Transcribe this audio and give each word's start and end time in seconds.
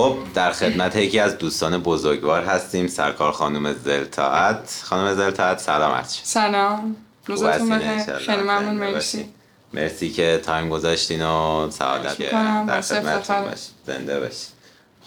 خب 0.00 0.16
در 0.34 0.52
خدمت 0.52 0.96
یکی 0.96 1.18
از 1.18 1.38
دوستان 1.38 1.78
بزرگوار 1.78 2.44
هستیم 2.44 2.86
سرکار 2.86 3.32
خانم 3.32 3.72
زلتاعت. 3.72 4.82
خانم 4.84 5.14
زلتاعت 5.14 5.60
سلام 5.60 5.92
عرض 5.92 6.20
سلام. 6.22 6.96
روزتون 7.26 7.68
بخیر. 7.68 8.16
خیلی 8.16 8.42
ممنون. 8.42 8.74
مرسی. 8.74 9.28
مرسی 9.74 10.10
که 10.10 10.40
تایم 10.44 10.68
گذاشتین 10.68 11.22
و 11.26 11.70
سعادت. 11.70 12.18
در 12.18 12.80
خدمتتون 12.80 13.08
افتخار. 13.08 13.42
باشین. 13.42 13.74
زنده 13.86 14.20
باشین. 14.20 14.48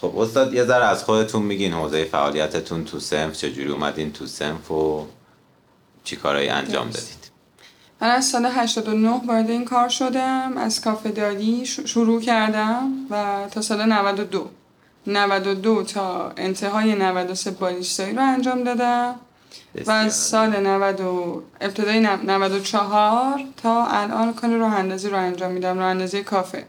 خب 0.00 0.18
استاد 0.18 0.54
یه 0.54 0.64
ذره 0.64 0.84
از 0.84 1.04
خودتون 1.04 1.42
میگین 1.42 1.72
حوزه 1.72 2.04
فعالیتتون 2.04 2.84
تو 2.84 3.00
سنف 3.00 3.32
چجوری 3.32 3.70
اومدین 3.70 4.12
تو 4.12 4.26
سنف 4.26 4.70
و 4.70 5.06
چی 6.04 6.16
کارایی 6.16 6.48
انجام. 6.48 6.90
دادید؟ 6.90 7.30
من 8.00 8.08
از 8.08 8.24
سال 8.24 8.46
89 8.46 9.20
وارد 9.26 9.50
این 9.50 9.64
کار 9.64 9.88
شدم. 9.88 10.52
از 10.56 10.80
کافه 10.80 11.10
داری 11.10 11.66
شروع 11.66 12.20
کردم 12.20 12.92
و 13.10 13.46
تا 13.50 13.62
سال 13.62 13.92
92 13.92 14.50
92 15.06 15.82
تا 15.82 16.32
انتهای 16.36 16.94
93 16.94 17.50
باریستایی 17.50 18.14
رو 18.14 18.22
انجام 18.22 18.64
دادم. 18.64 19.14
و 19.86 19.90
از 19.90 20.16
سال 20.16 20.66
90 20.66 21.00
و- 21.00 21.42
ابتدای 21.60 22.00
نو- 22.00 22.22
94 22.26 23.40
تا 23.56 23.86
الان 23.86 24.34
کار 24.34 24.50
راه 24.50 24.74
اندازی 24.74 25.08
رو 25.08 25.16
انجام 25.18 25.52
میدم 25.52 25.78
راه 25.78 25.86
اندازی 25.88 26.22
کافه. 26.22 26.64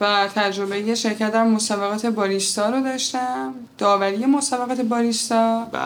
و 0.00 0.28
تجربه 0.34 0.80
یه 0.80 0.94
شرکت 0.94 1.32
در 1.32 1.44
مسابقات 1.44 2.06
باریستا 2.06 2.70
رو 2.70 2.80
داشتم. 2.80 3.54
داوری 3.78 4.26
مسابقات 4.26 4.80
باریستا. 4.80 5.64
به. 5.72 5.78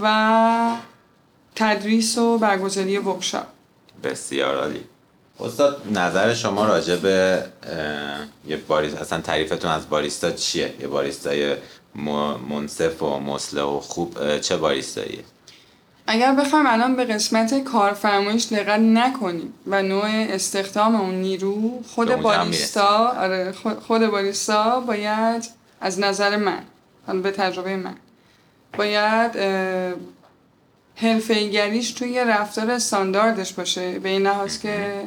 و 0.00 0.76
تدریس 1.56 2.18
و 2.18 2.38
برگزاری 2.38 2.98
ورکشاپ. 2.98 3.46
بسیار 4.04 4.56
عالی. 4.56 4.84
استاد 5.40 5.82
نظر 5.92 6.34
شما 6.34 6.66
راجع 6.66 6.96
به 6.96 7.44
یه 8.46 8.56
باریست 8.56 8.96
اصلا 8.96 9.20
تعریفتون 9.20 9.70
از 9.70 9.88
باریستا 9.88 10.30
چیه؟ 10.30 10.74
یه 10.80 10.86
باریستای 10.88 11.56
منصف 12.48 13.02
و 13.02 13.18
مسلح 13.18 13.62
و 13.62 13.80
خوب 13.80 14.38
چه 14.40 14.56
باریستاییه؟ 14.56 15.24
اگر 16.06 16.34
بخوایم 16.34 16.66
الان 16.66 16.96
به 16.96 17.04
قسمت 17.04 17.64
کارفرمایش 17.64 18.46
دقت 18.52 18.80
نکنیم 18.80 19.54
و 19.66 19.82
نوع 19.82 20.04
استخدام 20.06 20.94
اون 20.96 21.14
نیرو 21.14 21.82
خود 21.94 22.14
باریستا 22.16 23.08
آره 23.08 23.52
خود- 23.86 24.06
باریستا 24.06 24.80
باید 24.80 25.48
از 25.80 26.00
نظر 26.00 26.36
من 26.36 27.22
به 27.22 27.30
تجربه 27.30 27.76
من 27.76 27.94
باید 28.78 29.30
حرفه‌ایگریش 30.96 31.90
توی 31.92 32.24
رفتار 32.24 32.70
استانداردش 32.70 33.52
باشه 33.52 33.98
به 33.98 34.08
این 34.08 34.22
لحاظ 34.22 34.58
که 34.58 35.02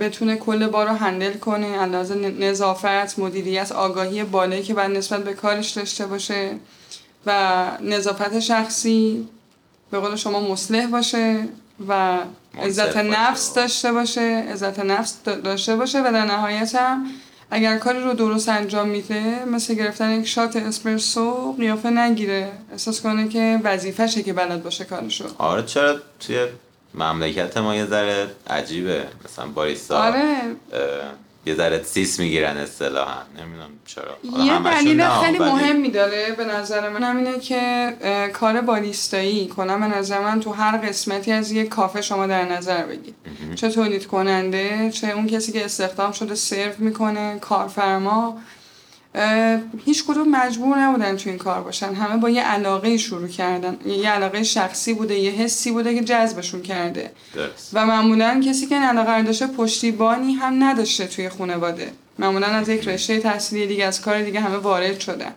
بتونه 0.00 0.36
کل 0.36 0.66
بار 0.66 0.88
رو 0.88 0.94
هندل 0.94 1.32
کنه 1.32 1.78
علاوه 1.78 2.14
نظافت 2.16 3.18
مدیریت 3.18 3.72
آگاهی 3.72 4.24
بالایی 4.24 4.62
که 4.62 4.74
بعد 4.74 4.90
نسبت 4.90 5.24
به 5.24 5.32
کارش 5.34 5.70
داشته 5.70 6.06
باشه 6.06 6.50
و 7.26 7.66
نظافت 7.80 8.40
شخصی 8.40 9.28
به 9.90 9.98
قول 10.00 10.16
شما 10.16 10.40
مصلح 10.40 10.86
باشه 10.86 11.44
و 11.88 12.18
عزت. 12.58 12.96
نفس 12.96 13.54
داشته 13.54 13.92
باشه 13.92 14.20
عزت 14.52 14.78
نفس 14.80 15.14
دا- 15.26 15.28
داشته 15.28 15.76
باشه 15.76 16.00
و 16.00 16.12
در 16.12 16.24
نهایت 16.24 16.74
هم 16.74 17.06
اگر 17.50 17.78
کاری 17.78 18.00
رو 18.00 18.14
درست 18.14 18.48
انجام 18.48 18.88
میده 18.88 19.44
مثل 19.44 19.74
گرفتن 19.74 20.20
یک 20.20 20.26
شات 20.26 20.56
اسپرسو 20.56 21.52
قیافه 21.52 21.90
نگیره. 21.90 22.52
احساس 22.72 23.00
کنه 23.00 23.28
که 23.28 23.60
وظیفشه 23.64 24.22
که 24.22 24.32
بلد 24.32 24.62
باشه 24.62 24.84
کارشو. 24.84 25.24
آره 25.38 25.62
چرا 25.62 25.96
توی 26.20 26.46
مملکت 26.94 27.56
ما 27.56 27.76
یه 27.76 27.86
ذره 27.86 28.26
عجیبه. 28.50 29.04
مثلا 29.24 29.46
باریستا 29.46 30.02
آره. 30.02 30.36
یه 31.46 31.54
ذره 31.54 31.82
سیس 31.82 32.20
می‌گیرن 32.20 32.56
اصطلاحا. 32.56 33.22
نمی‌دونم 33.38 33.70
چرا. 33.86 34.18
یه 34.44 34.62
دلیل 34.62 35.08
خیلی 35.08 35.38
ولی 35.38 35.50
مهمی 35.50 35.90
داره 35.90 36.34
به 36.38 36.44
نظر 36.44 36.88
من 36.88 37.02
هم 37.02 37.16
اینه 37.16 37.38
که 37.38 37.92
کار 38.32 38.60
باریستایی 38.60 39.46
کلا 39.46 39.78
به 39.78 39.86
نظر 39.86 40.20
من 40.20 40.40
تو 40.40 40.52
هر 40.52 40.76
قسمتی 40.76 41.32
از 41.32 41.52
یک 41.52 41.68
کافه 41.68 42.02
شما 42.02 42.26
در 42.26 42.52
نظر 42.52 42.86
بگید 42.86 43.14
چه 43.54 43.70
تولید 43.70 44.06
کننده 44.06 44.90
چه 44.90 45.08
اون 45.08 45.26
کسی 45.26 45.52
که 45.52 45.64
استخدام 45.64 46.12
شده 46.12 46.34
سرو 46.34 46.72
می‌کنه 46.78 47.38
کارفرما 47.38 48.38
هیچ 49.84 50.04
کدوم 50.04 50.28
مجبور 50.28 50.78
نبودن 50.78 51.16
تو 51.16 51.30
این 51.30 51.38
کار 51.38 51.60
باشن. 51.60 51.94
همه 51.94 52.16
با 52.16 52.30
یه 52.30 52.42
علاقه 52.42 52.96
شروع 52.96 53.28
کردن. 53.28 53.76
یه 53.86 54.10
علاقه 54.10 54.42
شخصی 54.42 54.94
بوده 54.94 55.14
یه 55.14 55.30
حسی 55.30 55.70
بوده 55.70 55.94
که 55.94 56.04
جذبشون 56.04 56.62
کرده. 56.62 57.10
درست. 57.34 57.70
و 57.72 57.86
معمولا 57.86 58.42
کسی 58.46 58.66
که 58.66 58.74
این 58.74 58.84
علاقه 58.84 59.22
داشته 59.22 59.46
پشتیبانی 59.46 60.32
هم 60.32 60.64
نداشته 60.64 61.06
توی 61.06 61.28
خانواده. 61.28 61.92
معمولا 62.18 62.46
از 62.46 62.68
یک 62.68 62.88
رشته 62.88 63.18
تحصیلی 63.18 63.66
دیگه 63.66 63.84
از 63.84 64.00
کار 64.00 64.22
دیگه 64.22 64.40
همه 64.40 64.56
وارد 64.56 65.00
شدن. 65.00 65.34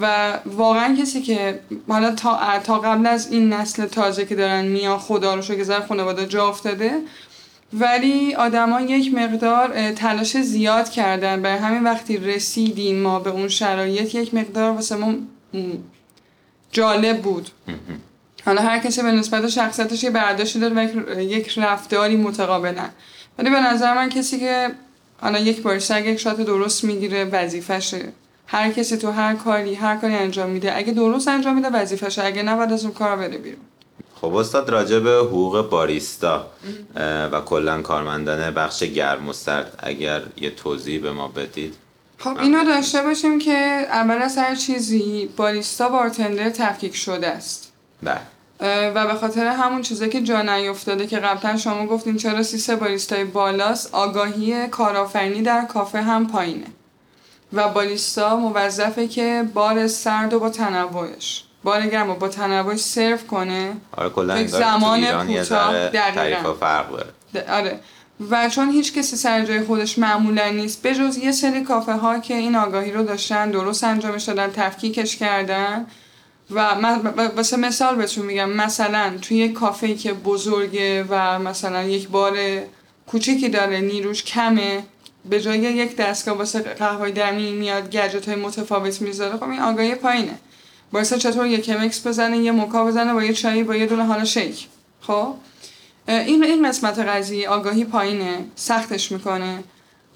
و 0.00 0.38
واقعا 0.46 0.96
کسی 0.96 1.22
که 1.22 1.60
حالا 1.88 2.14
تا, 2.14 2.58
تا 2.64 2.78
قبل 2.78 3.06
از 3.06 3.32
این 3.32 3.52
نسل 3.52 3.86
تازه 3.86 4.26
که 4.26 4.34
دارن 4.34 4.64
میان 4.64 4.98
خدا 4.98 5.34
رو 5.34 5.42
شو 5.42 5.54
که 5.54 5.64
خانواده 5.88 6.26
جا 6.26 6.48
افتاده 6.48 6.92
ولی 7.72 8.34
آدما 8.34 8.80
یک 8.80 9.14
مقدار 9.14 9.92
تلاش 9.92 10.36
زیاد 10.36 10.88
کردن. 10.90 11.42
برای 11.42 11.58
همین 11.58 11.84
وقتی 11.84 12.16
رسیدیم 12.16 12.96
ما 13.02 13.18
به 13.20 13.30
اون 13.30 13.48
شرایط 13.48 14.14
یک 14.14 14.34
مقدار 14.34 14.70
واسه 14.70 14.96
ما 14.96 15.14
جالب 16.72 17.22
بود. 17.22 17.48
حالا 18.44 18.62
هر 18.62 18.78
کسی 18.78 19.02
به 19.02 19.12
نسبت 19.12 19.48
شخصیتش 19.48 20.04
یه 20.04 20.10
برداشتی 20.10 20.58
داره 20.58 20.74
و 21.16 21.20
یک- 21.20 21.58
رفتاری 21.58 22.16
متقابلا 22.16 22.88
ولی 23.38 23.50
به 23.50 23.60
نظر 23.60 23.94
من 23.94 24.08
کسی 24.08 24.38
که 24.40 24.70
حالا 25.20 25.38
یک 25.38 25.62
باریستا 25.62 25.94
اگه 25.94 26.10
یک 26.10 26.18
شات 26.20 26.40
درست 26.40 26.84
می‌گیره 26.84 27.24
وظیفشه 27.24 28.12
هر 28.46 28.70
کسی 28.70 28.96
تو 28.96 29.10
هر 29.10 29.34
کاری 29.34 29.74
هر 29.74 29.96
کاری 29.96 30.14
انجام 30.14 30.50
میده. 30.50 30.76
اگه 30.76 30.92
درست 30.92 31.28
انجام 31.28 31.54
میده 31.54 31.68
وظیفشه 31.68 32.24
اگه 32.24 32.42
نه 32.42 32.56
باید 32.56 32.72
از 32.72 32.84
اون 32.84 32.94
کار 32.94 33.16
بره 33.16 33.38
بیرون. 33.38 33.60
خب 34.22 34.34
استاد 34.34 34.70
راجع 34.70 34.98
به 34.98 35.10
حقوق 35.10 35.68
باریستا 35.70 36.46
و 37.32 37.40
کلا 37.40 37.82
کارمندان 37.82 38.50
بخش 38.50 38.82
گرم 38.82 39.28
و 39.28 39.32
سرد 39.32 39.74
اگر 39.78 40.22
یه 40.36 40.50
توضیح 40.50 41.00
به 41.00 41.12
ما 41.12 41.28
بدید. 41.28 41.74
خب 42.18 42.38
اینو 42.38 42.64
داشته 42.64 43.02
باشیم 43.02 43.38
که 43.38 43.86
اول 43.90 44.22
از 44.22 44.38
هر 44.38 44.54
چیزی 44.54 45.30
باریستا 45.36 45.88
بارتندر 45.88 46.50
تفکیک 46.50 46.96
شده 46.96 47.28
است. 47.28 47.72
بله. 48.02 48.20
و 48.94 49.06
به 49.06 49.14
خاطر 49.14 49.46
همون 49.46 49.82
چیزایی 49.82 50.10
که 50.10 50.22
جا 50.22 50.42
نیفتاده 50.42 51.06
که 51.06 51.18
قبلا 51.18 51.56
شما 51.56 51.86
گفتین 51.86 52.16
چرا 52.16 52.42
سیس 52.42 52.70
باریستای 52.70 53.24
بالاست 53.24 53.94
آگاهی 53.94 54.68
کارآفرینی 54.68 55.42
در 55.42 55.64
کافه 55.64 56.02
هم 56.02 56.26
پایینه. 56.26 56.66
و 57.52 57.68
باریستا 57.68 58.36
موظفه 58.36 59.08
که 59.08 59.44
بار 59.54 59.86
سرد 59.86 60.34
و 60.34 60.40
با 60.40 60.50
تنوعش. 60.50 61.44
بار 61.64 61.86
گرم 61.86 62.10
و 62.10 62.14
با 62.14 62.28
تنوعش 62.28 62.80
سرو 62.80 63.16
کنه. 63.16 63.72
آره 63.96 64.10
کلا 64.10 64.46
زمان 64.46 65.00
یه 65.00 65.12
کوتاه، 65.12 65.88
دقیقاً. 65.88 66.54
فرق 66.54 66.90
داره. 66.90 67.50
آره. 67.50 67.80
و 68.30 68.48
چون 68.48 68.70
هیچ 68.70 68.94
کسی 68.94 69.16
سر 69.16 69.44
جای 69.44 69.62
خودش 69.62 69.98
معمولا 69.98 70.50
نیست 70.50 70.82
به 70.82 70.94
جز 70.94 71.18
یه 71.18 71.32
سری 71.32 71.64
کافه 71.64 71.92
ها 71.92 72.18
که 72.18 72.34
این 72.34 72.56
آگاهی 72.56 72.92
رو 72.92 73.02
داشتن 73.02 73.50
درست 73.50 73.84
انجامش 73.84 74.22
دادن 74.24 74.50
تفکیکش 74.50 75.16
کردن. 75.16 75.86
و 76.50 76.60
واسه 77.36 77.56
مثال 77.56 77.96
بهتون 77.96 78.26
میگم 78.26 78.50
مثلا 78.50 79.12
توی 79.22 79.36
یک 79.36 79.52
کافه 79.52 79.94
که 79.94 80.12
بزرگه 80.12 81.04
و 81.08 81.38
مثلا 81.38 81.82
یک 81.82 82.08
بار 82.08 82.38
کوچیکی 83.06 83.48
داره 83.48 83.80
نیروش 83.80 84.24
کمه 84.24 84.84
به 85.24 85.40
جای 85.40 85.58
یک 85.58 85.96
دستگاه 85.96 86.38
واسه 86.38 86.60
قهوه 86.60 87.10
دمی 87.10 87.52
میاد 87.52 87.90
گجت 87.90 88.28
های 88.28 88.36
متفاوت 88.36 89.02
می‌ذاره 89.02 89.36
خب 89.36 89.48
این 89.48 89.60
آگاهی 89.60 89.94
پایینه. 89.94 90.38
واسه 90.92 91.18
چطور 91.18 91.46
یک 91.46 91.64
کمکس 91.64 92.06
بزنه 92.06 92.38
یه 92.38 92.52
موکا 92.52 92.84
بزنه 92.84 93.12
با 93.12 93.24
یه 93.24 93.32
چایی 93.32 93.62
با 93.62 93.76
یه 93.76 93.86
دونه 93.86 94.04
حالا 94.04 94.24
شیک. 94.24 94.68
خب؟ 95.00 95.34
این 96.08 96.44
این 96.44 96.68
قسمت 96.68 96.98
قضیه 96.98 97.48
آگاهی 97.48 97.84
پایینه 97.84 98.44
سختش 98.54 99.12
می‌کنه. 99.12 99.64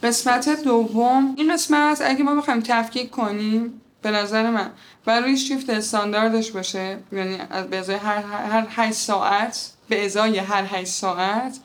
قسمت 0.02 0.62
دوم 0.62 1.34
این 1.36 1.52
قسمت 1.52 2.02
اگه 2.04 2.24
ما 2.24 2.34
بخوایم 2.34 2.60
تفکیک 2.60 3.10
کنیم 3.10 3.80
به 4.02 4.10
نظر 4.10 4.50
من 4.50 4.70
و 5.06 5.36
شیفت 5.36 5.70
استانداردش 5.70 6.50
باشه. 6.50 6.98
یعنی 7.12 7.38
به 7.70 7.78
ازای 7.78 7.96
هر 7.96 8.22
هر 8.22 8.66
8 8.70 8.92
ساعت 8.92 9.70
به 9.88 10.04
ازای 10.04 10.38
هر 10.38 10.64
8 10.64 10.86
ساعت 10.92 11.58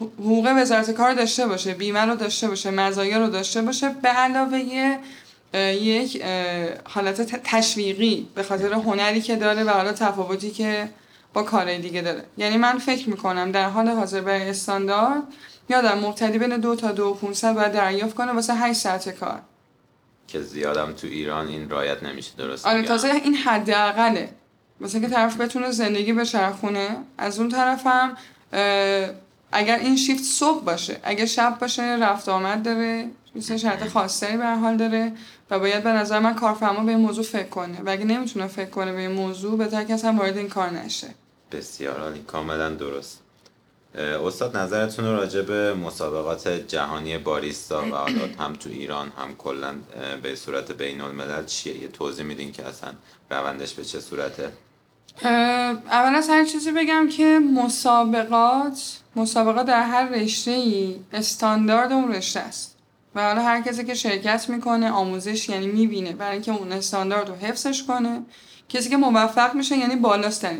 حقوق 0.00 0.52
وزارت 0.56 0.90
کار 0.90 1.14
داشته 1.14 1.46
باشه 1.46 1.74
بیمه 1.74 2.00
رو 2.00 2.16
داشته 2.16 2.48
باشه 2.48 2.70
مزایا 2.70 3.18
رو 3.18 3.30
داشته 3.30 3.62
باشه 3.62 3.88
به 3.88 4.08
علاوه 4.08 4.98
یک 5.54 6.22
حالت 6.84 7.40
تشویقی 7.44 8.28
به 8.34 8.42
خاطر 8.42 8.72
هنری 8.72 9.20
که 9.20 9.36
داره 9.36 9.64
و 9.64 9.70
حالا 9.70 9.92
تفاوتی 9.92 10.50
که 10.50 10.88
با 11.32 11.42
کارهای 11.42 11.78
دیگه 11.78 12.02
داره. 12.02 12.24
یعنی 12.36 12.56
من 12.56 12.78
فکر 12.78 13.10
می‌کنم 13.10 13.52
در 13.52 13.68
حال 13.68 13.88
حاضر 13.88 14.20
برای 14.20 14.50
استاندارد 14.50 15.22
یادم 15.68 15.98
مبتدی 15.98 16.38
بین 16.38 16.56
دو 16.56 16.76
تا 16.76 16.92
دو 16.92 17.04
و 17.04 17.14
500 17.14 17.54
باید 17.54 17.72
دریافت 17.72 18.14
کنه 18.14 18.32
واسه 18.32 18.54
8 18.54 18.78
ساعت 18.78 19.08
کار. 19.08 19.40
که 20.28 20.40
زیادم 20.40 20.92
تو 20.92 21.06
ایران 21.06 21.48
این 21.48 21.70
رایت 21.70 22.02
نمیشه 22.02 22.30
درست 22.38 22.66
آره؟ 22.66 22.82
تازه 22.82 23.08
این 23.08 23.34
حداقله. 23.34 24.28
مثلا 24.80 25.00
که 25.00 25.08
طرف 25.08 25.40
بتونه 25.40 25.70
زندگی 25.70 26.12
بچرخونه 26.12 26.96
از 27.18 27.38
اون 27.38 27.48
طرفم 27.48 28.16
اه، 28.52 29.10
اگر 29.52 29.78
این 29.78 29.96
شیفت 29.96 30.24
صبح 30.24 30.64
باشه 30.64 31.00
اگه 31.02 31.26
شب 31.26 31.58
باشه 31.60 31.82
رفت 31.82 32.28
آمد 32.28 32.62
داره 32.62 33.08
یه 33.50 33.56
شرط 33.56 33.88
خاصی 33.88 34.36
به 34.36 34.46
حال 34.46 34.76
داره 34.76 35.12
و 35.50 35.58
باید 35.58 35.84
به 35.84 35.92
نظر 35.92 36.18
من 36.18 36.34
کارفرما 36.34 36.84
به 36.84 36.90
این 36.90 37.00
موضوع 37.00 37.24
فکر 37.24 37.48
کنه. 37.48 37.80
و 37.82 37.90
اگه 37.90 38.04
نمی‌تونه 38.04 38.46
فکر 38.46 38.70
کنه 38.70 38.92
به 38.92 38.98
این 38.98 39.12
موضوع 39.12 39.58
بهتر 39.58 39.84
که 39.84 39.94
اصلا 39.94 40.12
وارد 40.12 40.36
این 40.36 40.48
کار 40.48 40.70
نشه. 40.70 41.08
بسیار 41.52 42.00
عالی. 42.00 42.20
کاملا 42.20 42.70
درست. 42.70 43.20
استاد 43.94 44.56
نظرتون 44.56 45.04
راجع 45.04 45.42
به 45.42 45.74
مسابقات 45.74 46.48
جهانی 46.48 47.18
باریستا 47.18 47.82
و 47.82 47.94
حالا 47.94 48.28
هم 48.38 48.52
تو 48.52 48.70
ایران 48.70 49.12
هم 49.18 49.36
کلا 49.36 49.74
به 50.22 50.36
صورت 50.36 50.72
بین 50.72 51.00
الملل 51.00 51.44
چیه؟ 51.44 51.82
یه 51.82 51.88
توضیح 51.88 52.24
میدین 52.24 52.52
که 52.52 52.66
اصلا 52.66 52.92
روندش 53.30 53.74
به 53.74 53.84
چه 53.84 54.00
صورته؟ 54.00 54.52
اول 55.24 56.14
از 56.14 56.28
هر 56.28 56.44
چیزی 56.44 56.72
بگم 56.72 57.08
که 57.08 57.40
مسابقات 57.54 58.98
مسابقات 59.16 59.66
در 59.66 59.82
هر 59.82 60.08
رشته 60.08 60.50
ای 60.50 61.00
استاندارد 61.12 61.92
اون 61.92 62.14
رشته 62.14 62.40
است. 62.40 62.77
و 63.14 63.22
حالا 63.22 63.42
هر 63.42 63.60
کسی 63.60 63.84
که 63.84 63.94
شرکت 63.94 64.48
می‌کنه 64.48 64.90
آموزش 64.90 65.48
یعنی 65.48 65.66
می‌بینه 65.66 66.12
برای 66.12 66.32
اینکه 66.32 66.52
اون 66.52 66.72
استاندارد 66.72 67.28
رو 67.28 67.34
حفظش 67.34 67.82
کنه 67.82 68.22
کسی 68.68 68.90
که 68.90 68.96
موفق 68.96 69.54
میشه 69.54 69.76
یعنی 69.76 69.96
بالاست 69.96 70.42
در 70.42 70.54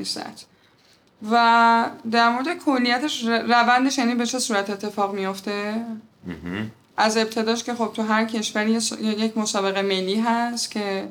و 1.31 1.91
در 2.11 2.29
مورد 2.29 2.59
کلیتش 2.59 3.25
روندش 3.25 3.99
یعنی 3.99 4.15
به 4.15 4.27
چه 4.27 4.39
صورت 4.39 4.71
اتفاق 4.71 5.15
میفته 5.15 5.85
از 6.97 7.17
ابتداش 7.17 7.65
که 7.65 7.75
خب 7.75 7.91
تو 7.95 8.03
هر 8.03 8.25
کشوری 8.25 8.79
یک 9.01 9.39
مسابقه 9.39 9.83
ملی 9.83 10.21
هست 10.21 10.71
که 10.71 11.09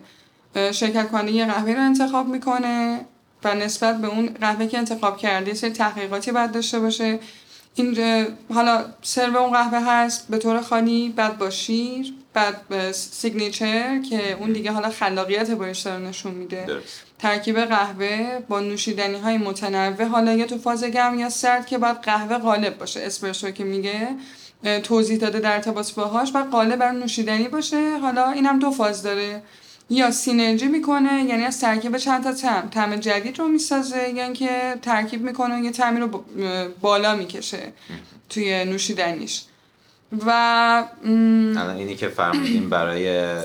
شرکت 0.56 1.10
کننده 1.12 1.32
یه 1.32 1.46
قهوه 1.46 1.74
رو 1.74 1.82
انتخاب 1.82 2.28
می‌کنه 2.28 3.06
و 3.44 3.54
نسبت 3.56 4.02
به 4.02 4.08
اون 4.08 4.28
قهوه 4.42 4.68
که 4.68 4.78
انتخاب 4.78 5.18
کرده 5.18 5.54
سری 5.54 5.70
تحقیقاتی 5.70 6.32
باید 6.32 6.52
داشته 6.52 6.80
باشه. 6.80 7.20
این 7.78 7.98
حالا 8.54 8.86
سرو 9.02 9.38
اون 9.38 9.52
قهوه 9.52 9.80
هست 9.80 10.28
به 10.30 10.38
طور 10.38 10.62
خالی 10.62 11.10
بعد 11.10 11.38
با 11.38 11.50
شیر 11.50 12.14
بعد 12.34 12.92
سیگنیچر 12.92 14.02
که 14.02 14.34
اون 14.40 14.54
دیگه 14.54 14.72
حالا 14.72 14.90
خلاقیت 14.90 15.52
بایش 15.52 15.88
رو 15.88 16.00
نشون 16.00 16.32
میده. 16.32 16.66
ترکیب 17.20 17.60
قهوه 17.60 18.40
با 18.48 18.60
نوشیدنی 18.60 19.18
های 19.18 19.38
متنوع 19.38 20.04
حالا 20.04 20.34
یا 20.34 20.46
تو 20.46 20.58
فاز 20.58 20.84
گرم 20.84 21.20
یا 21.20 21.30
سرد 21.30 21.66
که 21.66 21.78
باید 21.78 21.98
قهوه 21.98 22.38
غالب 22.38 22.78
باشه. 22.78 23.00
اسپرسو 23.00 23.52
که 23.52 23.64
میگه 23.64 24.08
توضیح 24.84 25.18
داده 25.18 25.40
در 25.40 25.54
ارتباط 25.54 25.92
باهاش 25.92 26.32
و 26.34 26.44
غالب 26.44 26.76
بر 26.76 26.92
نوشیدنی 26.92 27.48
باشه. 27.48 27.98
حالا 27.98 28.32
اینم 28.32 28.60
دو 28.60 28.72
فاز 28.72 29.04
داره. 29.04 29.42
یا 29.90 30.12
سینرژی 30.12 30.68
می‌کنه 30.68 31.24
یعنی 31.24 31.44
از 31.44 31.62
ترکیب 31.62 31.98
چند 31.98 32.24
تا 32.24 32.34
تم 32.34 32.68
تم 32.72 32.96
جدید 32.96 33.40
رو 33.40 33.48
می‌سازه 33.48 34.10
یعنی 34.10 34.34
که 34.34 34.76
ترکیب 34.82 35.22
می‌کنه 35.22 35.64
یه 35.64 35.72
تمی 35.72 36.00
رو 36.00 36.24
بالا 36.82 37.16
می‌کشه 37.16 37.74
توی 38.30 38.66
نوشیدنیش. 38.66 39.44
و 40.26 40.84
اینی 41.78 41.96
که 41.96 42.08
فرمودیم 42.08 42.70
برای 42.70 43.36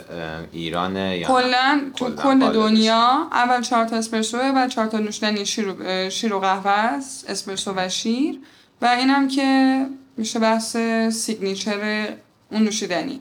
ایران 0.52 0.96
یا 0.96 1.26
کلا 1.26 1.80
تو 1.96 2.10
کل 2.14 2.52
دنیا 2.52 3.28
اول 3.32 3.62
چهار 3.62 3.84
تا 3.84 3.96
اسپرسو 3.96 4.38
و 4.38 4.68
چهار 4.68 4.86
تا 4.86 4.98
نوشیدنی 4.98 5.46
شیر 5.46 5.68
و, 5.68 6.10
شیر 6.10 6.34
و 6.34 6.40
قهوه 6.40 6.70
است 6.70 7.30
اسپرسو 7.30 7.72
و 7.76 7.88
شیر. 7.88 8.38
و 8.82 8.86
اینم 8.86 9.28
که 9.28 9.86
میشه 10.16 10.38
بحث 10.38 10.76
سیگنیچر 11.10 12.08
اون 12.50 12.62
نوشیدنی. 12.62 13.20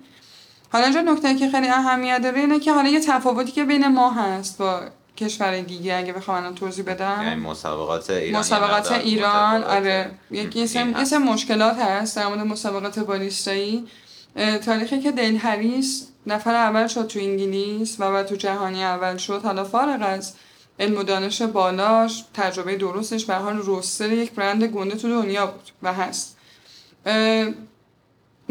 حالا 0.71 0.83
اینجا 0.83 1.01
نکته 1.01 1.35
که 1.35 1.49
خیلی 1.49 1.67
اهمیت 1.67 2.21
داره 2.21 2.39
اینه 2.39 2.59
که 2.59 2.73
حالا 2.73 2.89
یه 2.89 2.99
تفاوتی 2.99 3.51
که 3.51 3.65
بین 3.65 3.87
ما 3.87 4.11
هست 4.11 4.57
با 4.57 4.81
کشور 5.17 5.61
دیگه 5.61 5.95
اگه 5.95 6.13
بخوام 6.13 6.37
الان 6.37 6.55
توضیح 6.55 6.85
بدم. 6.85 7.21
یعنی 7.23 7.35
مسابقات 7.35 8.09
ایران 8.09 8.39
مسابقات 8.39 8.91
ایران 8.91 9.63
آره. 9.63 10.11
یکی 10.31 10.63
اسم 10.63 11.17
مشکلات 11.17 11.79
هست 11.79 12.15
در 12.15 12.27
مورد 12.27 12.39
مسابقات 12.39 12.99
باریستایی 12.99 13.87
تاریخی 14.65 14.99
که 14.99 15.11
دیل 15.11 15.37
هریس 15.37 16.07
نفر 16.27 16.55
اول 16.55 16.87
شد 16.87 17.07
تو 17.07 17.19
انگلیس 17.19 17.95
و 17.99 18.11
بعد 18.11 18.25
تو 18.25 18.35
جهانی 18.35 18.83
اول 18.83 19.17
شد. 19.17 19.41
حالا 19.43 19.63
فارغ 19.63 20.01
از 20.01 20.33
علم 20.79 20.97
و 20.97 21.03
دانش 21.03 21.41
بالاش 21.41 22.25
تجربه 22.33 22.75
درستش 22.75 23.25
به 23.25 23.35
حال 23.35 23.57
روستر 23.57 24.11
یک 24.11 24.31
برند 24.31 24.63
گنده 24.63 24.95
تو 24.95 25.09
دنیا 25.09 25.45
بود 25.45 25.71
و 25.83 25.93
هست. 25.93 26.37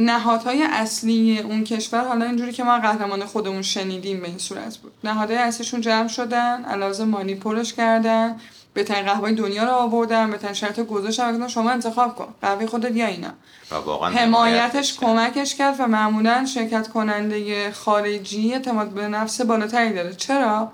نهادهای 0.00 0.62
اصلی 0.62 1.38
اون 1.38 1.64
کشور 1.64 2.05
حالا 2.05 2.25
اینجوری 2.25 2.52
که 2.52 2.64
ما 2.64 2.79
قهرمان 2.79 3.25
خودمون 3.25 3.62
شنیدیم 3.62 4.20
به 4.20 4.29
این 4.29 4.38
صورت 4.38 4.76
بود. 4.76 4.93
نهادهای 5.05 5.38
اصلیشون 5.38 5.81
جمع 5.81 6.08
شدن 6.08 6.64
علاوه 6.64 7.05
مالی 7.05 7.35
پرش 7.35 7.75
کردن 7.75 8.37
به 8.75 8.85
تن 8.85 9.02
قهوه 9.02 9.32
دنیا 9.32 9.64
رو 9.64 9.70
آوردن 9.70 10.31
به 10.31 10.38
تن 10.38 10.52
شرط 10.52 10.81
گذاشتن 10.81 11.49
شما 11.49 11.70
انتخاب 11.70 12.17
کن. 12.17 12.35
قهوه 12.43 12.67
خودت 12.67 12.97
یا 12.97 13.06
اینا. 13.06 13.29
و 13.70 13.75
واقعا 13.75 14.11
حمایتش 14.11 14.99
کمکش 14.99 15.55
کرد 15.55 15.76
و 15.79 15.87
معمولا 15.87 16.44
شرکت 16.44 16.88
کننده 16.88 17.70
خارجی 17.73 18.52
اعتماد 18.52 18.88
به 18.88 19.08
نفس 19.08 19.41
بالاتری 19.41 19.93
داره. 19.93 20.14
چرا؟ 20.14 20.73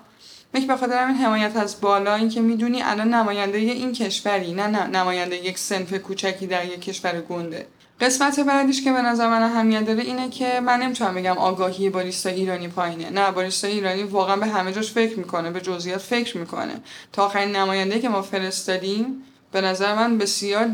یک 0.55 0.67
به 0.67 0.77
خاطر 0.77 0.99
همین 0.99 1.17
حمایت 1.17 1.57
از 1.57 1.81
بالا 1.81 2.15
اینکه 2.15 2.41
می‌دونی 2.41 2.83
الان 2.83 3.15
نماینده 3.15 3.59
این 3.59 3.93
کشوری 3.93 4.53
نه 4.53 4.67
نه 4.67 4.87
نماینده 4.87 5.37
یک 5.37 5.59
سنف 5.59 5.95
کوچکی 5.95 6.47
در 6.47 6.65
یک 6.65 6.81
کشور 6.81 7.21
گنده. 7.21 7.67
قسمت 8.01 8.41
بعدیش 8.41 8.85
که 8.85 8.93
به 8.93 9.03
نظر 9.03 9.29
من 9.29 9.43
اهمیت 9.43 9.87
داره 9.87 10.03
اینه 10.03 10.31
که 10.31 10.61
من 10.61 10.83
نمی‌تونم 10.83 11.15
بگم 11.15 11.39
آگاهی 11.39 11.91
باریستا 11.91 12.31
ایرانی 12.31 12.69
پایینه. 12.69 13.11
نه 13.11 13.31
باریستا 13.31 13.69
ایرانی 13.69 14.03
واقعا 14.03 14.37
به 14.37 14.47
همه 14.47 14.73
جاش 14.73 14.93
فکر 14.93 15.19
می‌کنه 15.19 15.51
به 15.51 15.61
جزئیات 15.61 16.01
فکر 16.01 16.39
می‌کنه. 16.39 16.75
تا 17.13 17.25
آخرین 17.25 17.57
نماینده 17.57 18.01
که 18.01 18.09
ما 18.09 18.23
فرستادیم 18.23 19.23
به 19.53 19.61
نظر 19.61 19.95
من 19.95 20.19
بسیار 20.19 20.71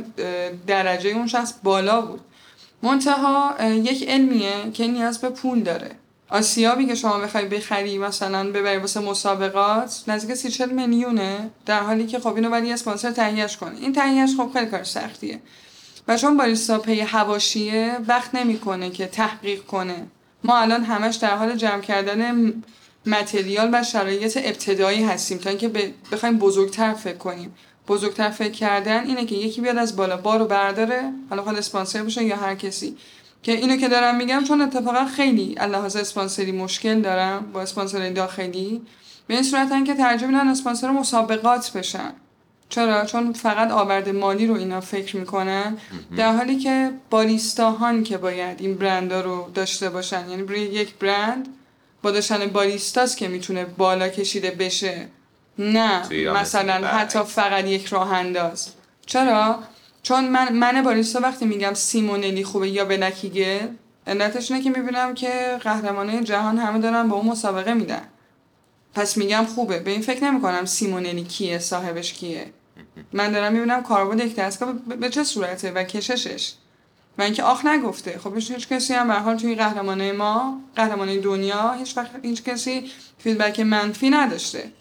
درجه 0.66 1.10
اون 1.10 1.26
شخص 1.26 1.54
بالا 1.62 2.00
بود. 2.00 2.20
منتها 2.82 3.54
یک 3.68 4.08
علمیه 4.08 4.70
که 4.74 4.86
نیاز 4.86 5.20
به 5.20 5.30
پول 5.30 5.60
داره. 5.60 5.90
آسیابی 6.28 6.86
که 6.86 6.94
شما 6.94 7.18
بخوای 7.18 7.44
بخری 7.44 7.98
مثلا 7.98 8.50
ببری 8.50 8.76
واسه 8.76 9.00
مسابقات 9.00 10.02
نزدیک 10.06 10.36
30 10.36 10.66
میلیونه 10.66 11.50
در 11.66 11.80
حالی 11.80 12.06
که 12.06 12.18
خب 12.18 12.34
اینو 12.34 12.48
ولی 12.48 12.72
اسپانسر 12.72 13.10
تهیهش 13.10 13.56
کنه. 13.56 13.78
این 13.80 13.92
تهیهش 13.92 14.30
خب 14.36 14.50
خیلی 14.52 14.66
کار 14.66 14.84
سختیه. 14.84 15.40
و 16.08 16.16
چون 16.16 16.36
باریستا 16.36 16.78
پی 16.78 17.00
هواشیه 17.00 17.96
وقت 18.08 18.34
نمی‌کنه 18.34 18.90
که 18.90 19.06
تحقیق 19.06 19.62
کنه. 19.62 20.06
ما 20.44 20.58
الان 20.58 20.84
همش 20.84 21.16
در 21.16 21.36
حال 21.36 21.56
جمع 21.56 21.80
کردن 21.80 22.52
متریال 23.06 23.70
و 23.72 23.82
شرایط 23.82 24.38
ابتدایی 24.44 25.04
هستیم 25.04 25.38
تا 25.38 25.50
اینکه 25.50 25.94
بخوایم 26.12 26.38
بزرگتر 26.38 26.94
فکر 26.94 27.16
کنیم. 27.16 27.54
بزرگتر 27.88 28.30
فکر 28.30 28.52
کردن 28.52 29.06
اینه 29.06 29.24
که 29.24 29.34
یکی 29.34 29.60
بیاد 29.60 29.78
از 29.78 29.96
بالا 29.96 30.16
بارو 30.16 30.44
برداره 30.44 31.12
حالا 31.30 31.42
خود 31.42 31.58
اسپانسر 31.58 32.02
بشه 32.02 32.24
یا 32.24 32.36
هر 32.36 32.54
کسی. 32.54 32.96
که 33.42 33.52
اینو 33.52 33.76
که 33.76 33.88
دارم 33.88 34.16
میگم 34.16 34.44
چون 34.44 34.60
اتفاقا 34.60 35.04
خیلی 35.04 35.54
اللحاظ 35.58 35.96
اسپانسری 35.96 36.52
مشکل 36.52 37.00
دارم 37.00 37.52
با 37.52 37.62
اسپانسر 37.62 38.10
داخلی 38.10 38.82
به 39.26 39.34
این 39.34 39.42
صورت 39.42 39.84
که 39.84 39.94
ترجیح 39.94 40.28
میدن 40.28 40.48
اسپانسر 40.48 40.90
مسابقات 40.90 41.72
بشن. 41.72 42.12
چرا؟ 42.72 43.06
چون 43.06 43.32
فقط 43.32 43.70
آورد 43.70 44.08
مالی 44.08 44.46
رو 44.46 44.54
اینا 44.54 44.80
فکر 44.80 45.16
می‌کنن. 45.16 45.78
در 46.16 46.36
حالی 46.36 46.58
که 46.58 46.90
باریستاهان 47.10 48.02
که 48.02 48.18
باید 48.18 48.60
این 48.60 48.74
برندها 48.74 49.20
رو 49.20 49.50
داشته 49.54 49.90
باشن 49.90 50.28
یعنی 50.30 50.58
یک 50.58 50.94
برند 50.94 51.48
با 52.02 52.10
داشتن 52.10 52.46
باریستاست 52.46 53.16
که 53.16 53.28
می‌تونه 53.28 53.64
بالا 53.64 54.08
کشیده 54.08 54.50
بشه. 54.50 55.08
نه 55.58 56.30
مثلا 56.32 56.86
حتی 56.88 57.22
فقط 57.22 57.64
یک 57.64 57.86
راه 57.86 58.12
انداز 58.12 58.68
چرا؟ 59.06 59.58
چون 60.02 60.28
من 60.28 60.52
من 60.52 60.82
باریستا 60.82 61.20
وقتی 61.20 61.44
میگم 61.44 61.74
سیمونلی 61.74 62.44
خوبه 62.44 62.68
یا 62.68 62.84
بلکیگل 62.84 63.66
علتش 64.06 64.50
اینه 64.50 64.64
که 64.64 64.70
می‌بینم 64.70 65.14
که 65.14 65.58
قهرمانای 65.62 66.24
جهان 66.24 66.58
همه 66.58 66.78
دارن 66.78 67.08
با 67.08 67.16
اون 67.16 67.26
مسابقه 67.26 67.74
میدن. 67.74 68.02
پس 68.94 69.16
میگم 69.16 69.44
خوبه. 69.54 69.78
به 69.78 69.90
این 69.90 70.02
فکر 70.02 70.24
نمی‌کنم 70.24 70.64
سیمونلی 70.64 71.24
کیه 71.24 71.58
صاحبش 71.58 72.12
کیه. 72.12 72.46
من 73.12 73.32
دارم 73.32 73.52
می‌بینم 73.52 73.82
کاربرد 73.82 74.20
یک 74.20 74.36
دستگاه 74.36 74.72
به 74.72 75.08
چه 75.08 75.24
صورته 75.24 75.70
و 75.70 75.84
کششش؟ 75.84 76.52
و 77.18 77.22
اینکه 77.22 77.42
آخ 77.42 77.66
نگفته. 77.66 78.18
خب 78.18 78.34
هیچ 78.34 78.68
کسی 78.68 78.94
هم 78.94 79.08
به 79.08 79.14
حال 79.14 79.36
توی 79.36 79.54
قهرمانه 79.54 80.12
ما 80.12 80.60
قهرمانه 80.76 81.20
دنیا 81.20 81.72
هیچ 81.72 81.96
وقت 81.96 82.10
هیچ 82.22 82.42
کسی 82.42 82.90
فیدبک 83.18 83.60
منفی 83.60 84.10
نداشته. 84.10 84.72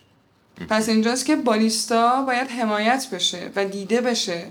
پس 0.70 0.90
اینجاست 0.90 1.26
که 1.26 1.36
بالیستا 1.36 2.22
باید 2.22 2.48
حمایت 2.48 3.08
بشه 3.12 3.52
و 3.56 3.66
دیده 3.66 4.02
بشه 4.02 4.48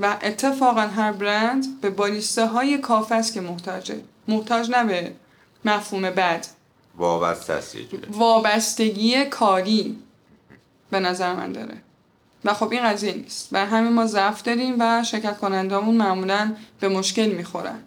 و 0.00 0.16
اتفاقا 0.22 0.80
هر 0.80 1.12
برند 1.12 1.80
به 1.80 1.90
بالیستاهای 1.90 2.78
کافه 2.78 3.14
است 3.14 3.34
که 3.34 3.40
محتاجه. 3.40 4.00
محتاج 4.28 4.70
نه 4.70 4.84
به 4.84 5.12
مفهوم 5.64 6.10
بد. 6.10 6.46
وابستگی 8.08 9.24
کاری 9.24 9.98
به 10.90 11.00
نظر 11.00 11.34
من 11.34 11.52
داره. 11.52 11.74
و 12.44 12.54
خب 12.54 12.72
این 12.72 12.82
قضیه 12.82 13.12
نیست. 13.12 13.48
و 13.52 13.66
همین 13.66 13.92
ما 13.92 14.06
ضعف 14.06 14.42
داریم 14.42 14.76
و 14.80 15.04
شرکت 15.04 15.38
کنندامون 15.38 15.94
معمولا 15.94 16.54
به 16.80 16.88
مشکل 16.88 17.26
می‌خورن. 17.26 17.78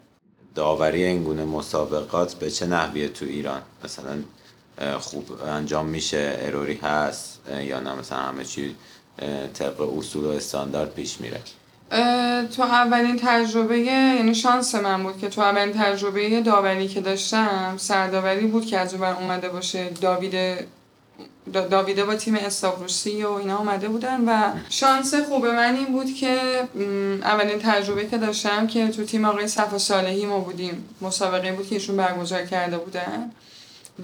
داوری 0.55 1.03
این 1.03 1.23
گونه 1.23 1.45
مسابقات 1.45 2.33
به 2.33 2.51
چه 2.51 2.65
نحویه 2.65 3.07
تو 3.09 3.25
ایران؟ 3.25 3.61
مثلا 3.83 4.17
خوب 4.99 5.41
انجام 5.47 5.85
میشه 5.85 6.37
اروری 6.41 6.79
هست 6.83 7.41
یا 7.61 7.79
نه؟ 7.79 7.95
مثلا 7.95 8.17
همه 8.17 8.43
چی 8.43 8.75
طبق 9.53 9.97
اصول 9.97 10.25
و 10.25 10.29
استاندارد 10.29 10.93
پیش 10.93 11.21
میره. 11.21 11.41
تو 12.55 12.61
اولین 12.61 13.19
تجربه 13.23 13.79
یعنی 13.79 14.35
شانس 14.35 14.75
من 14.75 15.03
بود 15.03 15.19
که 15.19 15.29
تو 15.29 15.41
اولین 15.41 15.73
تجربه 15.73 16.41
داوری 16.41 16.87
که 16.87 17.01
داشتم 17.01 17.73
سرداوری 17.77 18.47
بود 18.47 18.65
که 18.65 18.79
از 18.79 18.93
اون 18.93 19.03
اومده 19.03 19.49
باشه 19.49 19.89
داوید 19.89 20.65
داویده 21.54 22.06
با 22.06 22.16
تیم 22.16 22.36
استاوروسی 22.36 23.24
و 23.24 23.32
اینا 23.32 23.58
اومده 23.58 23.88
بودن 23.88 24.30
و 24.30 24.51
شانس 24.70 25.16
خوب 25.16 25.46
من 25.46 25.75
این 25.75 25.86
بود 25.86 26.16
که 26.16 26.63
اولین 27.22 27.60
تجربه 27.60 28.08
که 28.08 28.18
داشتم 28.18 28.68
که 28.68 28.88
تو 28.88 29.04
تیم 29.06 29.25
آقای 29.25 29.48
صفا 29.48 29.77
صالحی 29.77 30.25
ما 30.25 30.39
بودیم. 30.39 30.89
مسابقه 31.01 31.51
بود 31.51 31.68
که 31.68 31.75
ایشون 31.75 31.98
برگزار 31.98 32.46
کرده 32.46 32.77
بودن. 32.77 33.32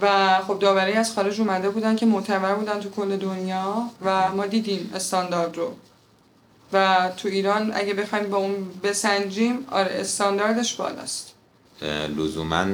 و 0.02 0.40
خب 0.48 0.60
داوری 0.60 0.94
از 0.94 1.14
خارج 1.14 1.42
اومده 1.42 1.70
بودن 1.70 1.96
که 1.96 2.06
معتبر 2.06 2.56
بودن 2.56 2.80
تو 2.80 2.90
کل 2.90 3.18
دنیا 3.18 3.90
و 4.06 4.32
ما 4.32 4.46
دیدیم 4.46 4.92
استاندارد 4.96 5.58
رو. 5.58 5.74
و 6.74 7.10
تو 7.18 7.28
ایران 7.28 7.72
اگه 7.76 7.94
بخوایم 7.94 8.30
با 8.30 8.38
اون 8.38 8.56
بسنجیم 8.84 9.66
آره 9.72 9.92
استانداردش 9.92 10.74
بالاست. 10.74 11.33
لزوما 12.18 12.66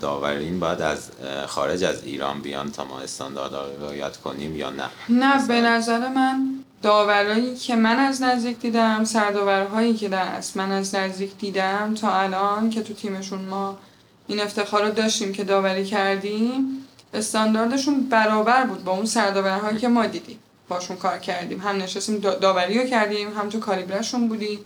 داورین 0.00 0.60
باید 0.60 0.82
از 0.82 1.10
خارج 1.46 1.84
از 1.84 2.04
ایران 2.04 2.40
بیان 2.40 2.70
تا 2.72 2.84
ما 2.84 3.00
استاندارد 3.00 3.54
رو 3.54 3.84
رعایت 3.84 4.16
کنیم 4.16 4.56
یا 4.56 4.70
نه؟ 4.70 4.84
نه 5.08 5.46
به 5.46 5.60
نظر 5.60 6.08
من 6.08 6.64
داورایی 6.82 7.56
که 7.56 7.76
من 7.76 7.96
از 7.96 8.22
نزدیک 8.22 8.58
دیدم 8.58 9.04
سرداورهایی 9.04 9.94
که 9.94 10.08
دست 10.08 10.56
من 10.56 10.72
از 10.72 10.94
نزدیک 10.94 11.38
دیدم 11.38 11.94
تا 11.94 12.20
الان 12.20 12.70
که 12.70 12.82
تو 12.82 12.94
تیمشون 12.94 13.40
ما 13.40 13.78
این 14.26 14.40
افتخار 14.40 14.84
رو 14.84 14.92
داشتیم 14.92 15.32
که 15.32 15.44
داوری 15.44 15.84
کردیم 15.84 16.86
استانداردشون 17.14 18.00
برابر 18.00 18.64
بود 18.64 18.84
با 18.84 18.92
اون 18.92 19.06
سرداورهایی 19.06 19.78
که 19.78 19.88
ما 19.88 20.06
دیدیم. 20.06 20.38
باشون 20.68 20.96
کار 20.96 21.18
کردیم. 21.18 21.60
هم 21.60 21.76
نشستیم 21.76 22.18
داوری 22.18 22.78
رو 22.78 22.86
کردیم 22.86 23.38
هم 23.38 23.48
تو 23.48 23.60
کالیبرشون 23.60 24.28
بودیم. 24.28 24.58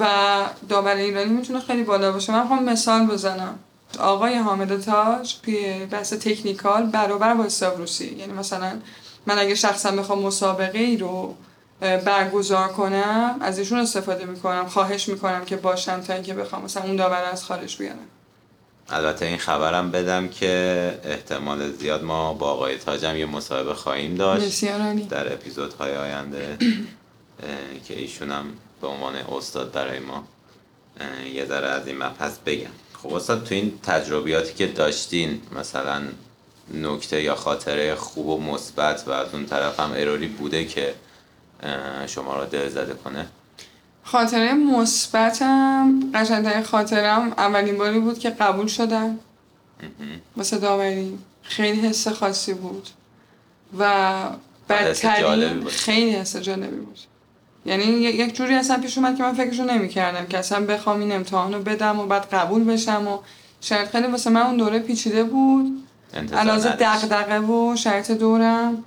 و 0.00 0.06
داور 0.68 0.96
ایرانی 0.96 1.30
می‌تونه 1.30 1.60
خیلی 1.60 1.82
بالا 1.82 2.12
باشه. 2.12 2.32
من 2.32 2.46
خواهم 2.46 2.64
مثال 2.64 3.06
بزنم. 3.06 3.58
آقای 3.98 4.34
حامد 4.34 4.80
تاج 4.80 5.36
توی 5.42 5.86
بحث 5.86 6.12
تکنیکال 6.12 6.86
برابر 6.86 7.34
با 7.34 7.44
استاوروسی 7.44 8.16
یعنی 8.18 8.32
مثلا 8.32 8.72
من 9.26 9.38
اگه 9.38 9.54
شخصا 9.54 9.90
بخوام 9.90 10.22
مسابقه 10.22 10.78
ای 10.78 10.96
رو 10.96 11.34
برگزار 11.80 12.68
کنم 12.68 13.36
از 13.40 13.58
ایشون 13.58 13.78
استفاده 13.78 14.24
می‌کنم 14.24 14.66
خواهش 14.66 15.08
می‌کنم 15.08 15.44
که 15.44 15.56
باشم 15.56 16.00
تا 16.00 16.12
اینکه 16.12 16.34
بخوام 16.34 16.62
مثلا 16.62 16.82
اون 16.82 16.96
داور 16.96 17.24
از 17.32 17.44
خارج 17.44 17.76
بیارم. 17.76 17.98
البته 18.88 19.26
این 19.26 19.38
خبرم 19.38 19.90
بدم 19.90 20.28
که 20.28 21.00
احتمال 21.04 21.72
زیاد 21.72 22.04
ما 22.04 22.34
با 22.34 22.50
آقای 22.50 22.78
تاجم 22.78 23.16
یه 23.16 23.26
مصاحبه 23.26 23.74
خواهیم 23.74 24.14
داشت 24.14 24.64
در 25.08 25.32
اپیزودهای 25.32 25.96
آینده 25.96 26.58
که 27.88 27.98
ایشونم 27.98 28.44
به 28.82 28.88
عنوان 28.88 29.16
استاد 29.16 29.72
برای 29.72 29.98
ما 29.98 30.24
یه 31.34 31.46
ذره 31.46 31.66
از 31.66 31.86
این 31.86 31.98
مبحث 31.98 32.38
بگم. 32.46 32.70
خب 33.02 33.14
استاد 33.14 33.44
تو 33.44 33.54
این 33.54 33.78
تجربیاتی 33.82 34.54
که 34.54 34.66
داشتین 34.66 35.40
مثلا 35.58 36.02
نکته 36.74 37.22
یا 37.22 37.34
خاطره 37.34 37.94
خوب 37.94 38.26
و 38.26 38.40
مثبت 38.40 39.04
و 39.06 39.10
از 39.10 39.34
اون 39.34 39.46
طرف 39.46 39.80
هم 39.80 39.92
اروری 39.96 40.26
بوده 40.26 40.64
که 40.64 40.94
شما 42.06 42.36
را 42.36 42.44
دل 42.44 42.68
زده 42.68 42.94
کنه؟ 42.94 43.26
خاطره 44.04 44.52
مثبتم 44.52 46.00
قشنگترین 46.14 46.62
خاطرم 46.62 47.32
اولین 47.32 47.78
باری 47.78 48.00
بود 48.00 48.18
که 48.18 48.30
قبول 48.30 48.66
شدم. 48.66 49.18
واسه 50.36 50.58
داوری. 50.58 51.18
خیلی 51.42 51.80
حس 51.80 52.08
خاصی 52.08 52.54
بود. 52.54 52.88
و 53.78 54.22
بدترین 54.68 55.64
خیلی 55.64 56.10
حس 56.10 56.36
جالبی 56.36 56.76
بود. 56.76 56.98
یعنی 57.66 57.84
یک 57.84 58.34
جوری 58.34 58.54
اصلا 58.54 58.78
پیش 58.78 58.98
اومد 58.98 59.16
که 59.16 59.22
من 59.22 59.34
فکرشو 59.34 59.64
نمی‌کردم 59.64 60.26
که 60.26 60.38
اصلا 60.38 60.66
بخوام 60.66 61.00
این 61.00 61.12
امتحان 61.12 61.54
رو 61.54 61.62
بدم 61.62 62.00
و 62.00 62.06
بعد 62.06 62.28
قبول 62.32 62.64
بشم 62.64 63.08
و 63.08 63.18
شاید 63.60 63.88
خیلی 63.88 64.06
واسه 64.06 64.30
من 64.30 64.40
اون 64.40 64.56
دوره 64.56 64.78
پیچیده 64.78 65.24
بود. 65.24 65.82
علاوه 66.32 66.76
دغدغه 66.76 67.38
و 67.38 67.76
شرط 67.76 68.10
دورم. 68.10 68.84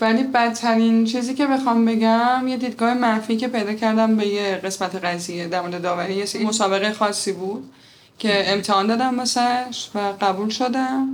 ولی 0.00 0.22
بدترین 0.22 1.04
چیزی 1.04 1.34
که 1.34 1.46
بخوام 1.46 1.84
بگم 1.84 2.48
یه 2.48 2.56
دیدگاه 2.56 2.94
منفی 2.94 3.36
که 3.36 3.48
پیدا 3.48 3.74
کردم 3.74 4.16
به 4.16 4.26
یه 4.26 4.60
قسمت 4.64 5.04
قضیه 5.04 5.48
در 5.48 5.60
مورد 5.60 5.82
داوری 5.82 6.14
یه 6.14 6.46
مسابقه 6.46 6.92
خاصی 6.92 7.32
بود 7.32 7.72
که 8.18 8.52
امتحان 8.52 8.86
دادم 8.86 9.18
واسش 9.18 9.88
و 9.94 9.98
قبول 10.20 10.48
شدم. 10.48 11.08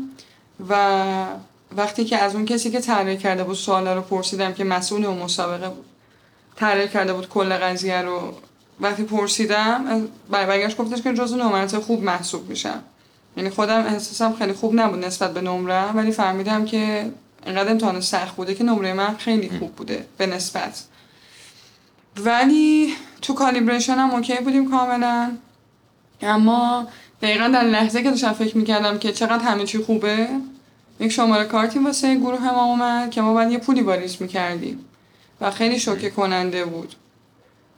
و 0.69 0.75
وقتی 1.77 2.05
که 2.05 2.19
از 2.19 2.35
اون 2.35 2.45
کسی 2.45 2.71
که 2.71 2.81
طراحی 2.81 3.17
کرده 3.17 3.45
بود 3.45 3.57
سوالا 3.57 3.95
رو 3.95 4.03
پرسیدم 4.03 4.53
که 4.53 4.65
مسئول 4.65 5.05
اون 5.05 5.19
مسابقه 5.19 5.69
بود. 5.69 5.85
طراحی 6.57 6.89
کرده 6.89 7.13
بود 7.13 7.29
کل 7.29 7.53
قضیه 7.55 8.03
رو. 8.03 8.35
وقتی 8.81 9.03
پرسیدم 9.03 10.09
برگشت 10.31 10.77
گفتش 10.77 11.03
که 11.03 11.15
جزو 11.15 11.37
نمرات 11.37 11.79
خوب 11.79 12.05
محسوب 12.05 12.49
میشم. 12.49 12.83
یعنی 13.37 13.51
خودم 13.51 13.81
احساسم 13.81 14.33
خیلی 14.33 14.53
خوب 14.53 14.81
نبود 14.81 15.05
نسبت 15.05 15.35
به 15.35 15.41
نمره 15.41 15.93
ولی 15.93 16.13
فهمیدم 16.13 16.65
که 16.65 17.11
اینقدر 17.47 17.71
امتحان 17.71 18.01
سخت 18.01 18.37
بوده 18.37 18.55
که 18.55 18.65
نمره 18.65 18.93
من 18.93 19.17
خیلی 19.17 19.59
خوب 19.59 19.73
بوده 19.73 20.07
به 20.17 20.27
نسبت. 20.27 20.85
ولی 22.17 22.95
تو 23.23 23.35
کالیبریشن 23.35 23.95
هم 23.95 24.11
اوکی 24.11 24.37
بودیم 24.37 24.71
کاملا. 24.71 25.31
اما 26.23 26.89
دقیقا 27.23 27.49
در 27.49 27.65
لحظه 27.65 28.03
که 28.03 28.11
داشتم 28.11 28.33
فکر 28.33 28.59
می‌کردم 28.59 28.99
که 28.99 29.13
چقدر 29.13 29.45
همه 29.45 29.65
چی 29.65 29.79
خوبه 29.79 30.29
یک 31.01 31.13
شماره 31.13 31.45
کارتی 31.45 31.79
واسه 31.79 32.15
گروه 32.15 32.51
ما 32.51 32.65
اومد 32.65 33.11
که 33.11 33.21
ما 33.21 33.33
باید 33.33 33.51
یه 33.51 33.59
پولی 33.59 33.81
واریز 33.81 34.17
می‌کردیم. 34.21 34.85
و 35.41 35.51
خیلی 35.51 35.81
شوکه 35.81 36.11
کننده 36.11 36.65
بود. 36.65 36.95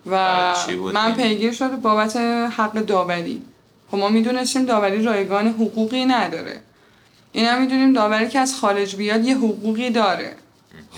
و 0.06 0.54
من 0.92 1.14
پیگیر 1.14 1.52
شده 1.52 1.76
بابت 1.76 2.16
حق 2.56 2.72
داوری. 2.72 3.42
خب 3.90 3.96
ما 3.96 4.08
می‌دونستیم 4.08 4.66
داوری 4.66 5.02
رایگان 5.02 5.48
حقوقی 5.48 6.04
نداره. 6.04 6.60
این 7.32 7.46
هم 7.46 7.60
می‌دونیم 7.60 7.92
داوری 7.92 8.28
که 8.28 8.38
از 8.38 8.54
خارج 8.54 8.96
بیاد 8.96 9.24
یه 9.24 9.36
حقوقی 9.36 9.90
داره. 9.90 10.36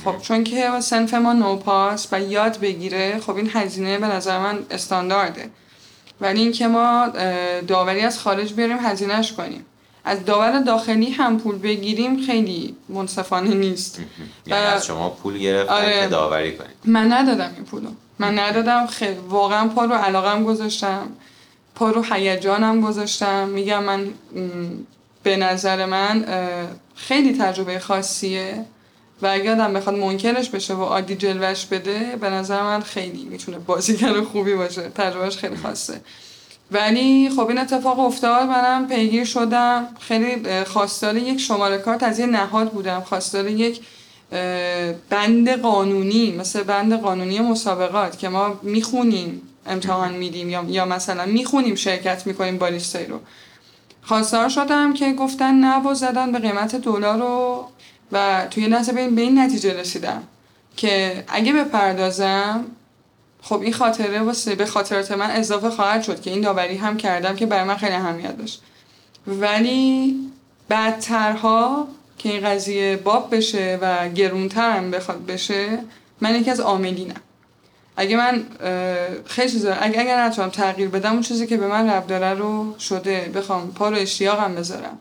خب 0.05 0.19
چون 0.19 0.45
که 0.45 0.81
سنف 0.81 1.15
ما 1.15 1.33
نوپاس 1.33 2.09
و 2.13 2.21
یاد 2.21 2.61
بگیره 2.61 3.21
خب 3.21 3.37
این 3.37 3.51
هزینه 3.53 3.99
به 3.99 4.07
نظر 4.07 4.39
من 4.39 4.59
استاندارده. 4.71 5.51
ولی 6.21 6.41
اینکه 6.41 6.69
ما 6.69 7.09
داوری 7.69 8.01
از 8.01 8.19
خارج 8.19 8.53
بیاریم 8.53 8.79
هزینهش 8.81 9.33
کنیم. 9.33 9.67
از 10.05 10.25
داور 10.25 10.61
داخلی 10.61 11.11
هم 11.11 11.39
پول 11.39 11.59
بگیریم 11.59 12.23
خیلی 12.27 12.77
منصفانه 12.89 13.55
نیست. 13.55 14.01
یعنی 14.47 14.67
از 14.67 14.87
شما 14.87 15.11
پول 15.11 15.39
گرفتن 15.39 15.75
آره. 15.75 16.01
که 16.01 16.09
داوری 16.09 16.57
کنیم 16.57 16.71
من 16.85 17.13
ندادم 17.13 17.53
این 17.57 17.65
پولو. 17.65 17.89
من 18.19 18.39
ندادم. 18.39 18.87
خیلی 18.87 19.19
واقعا 19.29 19.69
پا 19.69 19.85
رو 19.85 19.95
علاقم 19.95 20.45
گذاشتم. 20.45 21.09
پا 21.75 21.91
رو 21.91 22.03
هیجانم 22.03 22.81
گذاشتم. 22.81 23.49
میگم 23.49 23.85
من 23.85 24.09
به 25.23 25.37
نظر 25.37 25.87
من 25.87 26.25
خیلی 26.95 27.39
تجربه 27.39 27.79
خاصیه. 27.79 28.65
و 29.23 29.27
اگر 29.27 29.53
آدم 29.53 29.73
بخواد 29.73 29.97
منکرش 29.97 30.51
بشه 30.51 30.75
و 30.75 30.83
عادی 30.83 31.17
جلوش 31.17 31.67
بده 31.67 32.17
به 32.21 32.31
نظر 32.31 32.63
من 32.63 32.81
خیلی 32.81 33.25
می‌تونه 33.25 33.59
بازیگر 33.59 34.21
خوبی 34.21 34.55
باشه. 34.55 34.83
تجربهش 34.83 35.37
خیلی 35.37 35.57
خاصه. 35.57 36.01
ولی 36.73 37.31
خب 37.31 37.49
این 37.49 37.59
اتفاق 37.59 37.99
افتاد 37.99 38.49
منم 38.49 38.89
پیگیر 38.89 39.25
شدم. 39.25 39.89
خیلی 40.01 40.65
خواستار 40.65 41.17
یک 41.17 41.41
شماره 41.41 41.79
کارت 41.79 42.03
از 42.03 42.19
یه 42.19 42.27
نهاد 42.27 42.71
بودم. 42.71 43.01
خواستار 43.01 43.49
یک 43.49 43.81
بند 45.11 45.49
قانونی 45.49 46.33
مثل 46.33 46.63
بند 46.63 47.01
قانونی 47.01 47.41
مسابقات 47.41 48.19
که 48.19 48.29
ما 48.29 48.61
می‌خونیم 48.63 49.43
امتحان 49.67 50.13
میدیم 50.13 50.69
یا, 50.69 50.85
مثلا 50.85 51.27
می‌خونیم 51.27 51.75
شرکت 51.75 52.27
می‌کنیم 52.27 52.59
بالیستایی 52.59 53.07
رو. 53.07 53.21
خواستار 54.03 54.49
شدم 54.49 54.95
که 54.95 55.13
گفتن 55.13 55.55
نه 55.55 55.83
و 55.83 55.95
زدن 55.95 56.33
به 56.33 56.39
قیمت 56.39 56.77
دلار 56.77 57.19
رو 57.19 57.67
و 58.13 58.47
توی 58.51 58.67
لحظه 58.67 58.93
به 58.93 59.23
این 59.23 59.39
نتیجه 59.39 59.81
رسیدم 59.81 60.23
که 60.77 61.25
اگه 61.29 61.53
بپردازم 61.53 62.65
خب 63.43 63.61
این 63.61 63.73
خاطره 63.73 64.21
واسه 64.21 64.55
به 64.55 64.67
خاطرات 64.67 65.13
من 65.13 65.31
اضافه 65.31 65.71
خواهد 65.71 66.03
شد 66.03 66.21
که 66.21 66.31
این 66.31 66.41
داوری 66.41 66.77
هم 66.77 66.97
کردم 66.97 67.37
که 67.37 67.47
برای 67.47 67.65
من 67.65 67.77
خیلی 67.77 67.93
اهمیت 67.93 68.39
داشت. 68.39 68.63
ولی 69.27 70.17
بعدترها 70.69 71.89
که 72.19 72.29
این 72.29 72.45
قضیه 72.49 72.97
باب 72.97 73.37
بشه 73.37 73.79
و 73.83 74.09
گرونتر 74.09 74.77
هم 74.77 74.91
بخواد 74.91 75.27
بشه 75.27 75.79
من 76.21 76.35
یکی 76.35 76.51
از 76.51 76.61
عاملینم. 76.61 77.21
اگه 77.97 78.17
من 78.17 78.47
خیلی 79.27 79.51
چیزا 79.51 79.75
اگه 79.75 80.01
اگر 80.01 80.27
نتونم 80.27 80.49
تغییر 80.49 80.89
بدم 80.89 81.13
اون 81.13 81.23
چیزی 81.23 81.47
که 81.47 81.57
به 81.57 81.67
من 81.67 81.91
رب 81.91 82.07
داره 82.07 82.39
رو 82.39 82.79
شده 82.79 83.31
بخوام 83.35 83.73
پا 83.73 83.89
رو 83.89 83.97
اشتیاقم 83.97 84.55
بذارم 84.55 84.99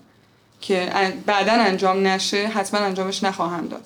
که 0.62 0.90
بعدا 1.26 1.52
انجام 1.52 2.08
نشه 2.08 2.48
حتما 2.48 2.80
انجامش 2.80 3.24
نخواهم 3.24 3.68
داد. 3.68 3.84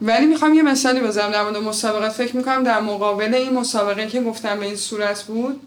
ولی 0.00 0.26
می‌خوام 0.26 0.54
یه 0.54 0.62
مثالی 0.62 1.00
بزنم 1.00 1.30
در 1.32 1.42
مورد 1.42 1.56
مسابقات. 1.56 2.12
فکر 2.12 2.36
می‌کنم 2.36 2.64
در 2.64 2.80
مقابل 2.80 3.34
این 3.34 3.52
مسابقه 3.52 4.06
که 4.06 4.22
گفتم 4.22 4.60
به 4.60 4.66
این 4.66 4.76
صورت 4.76 5.22
بود 5.22 5.60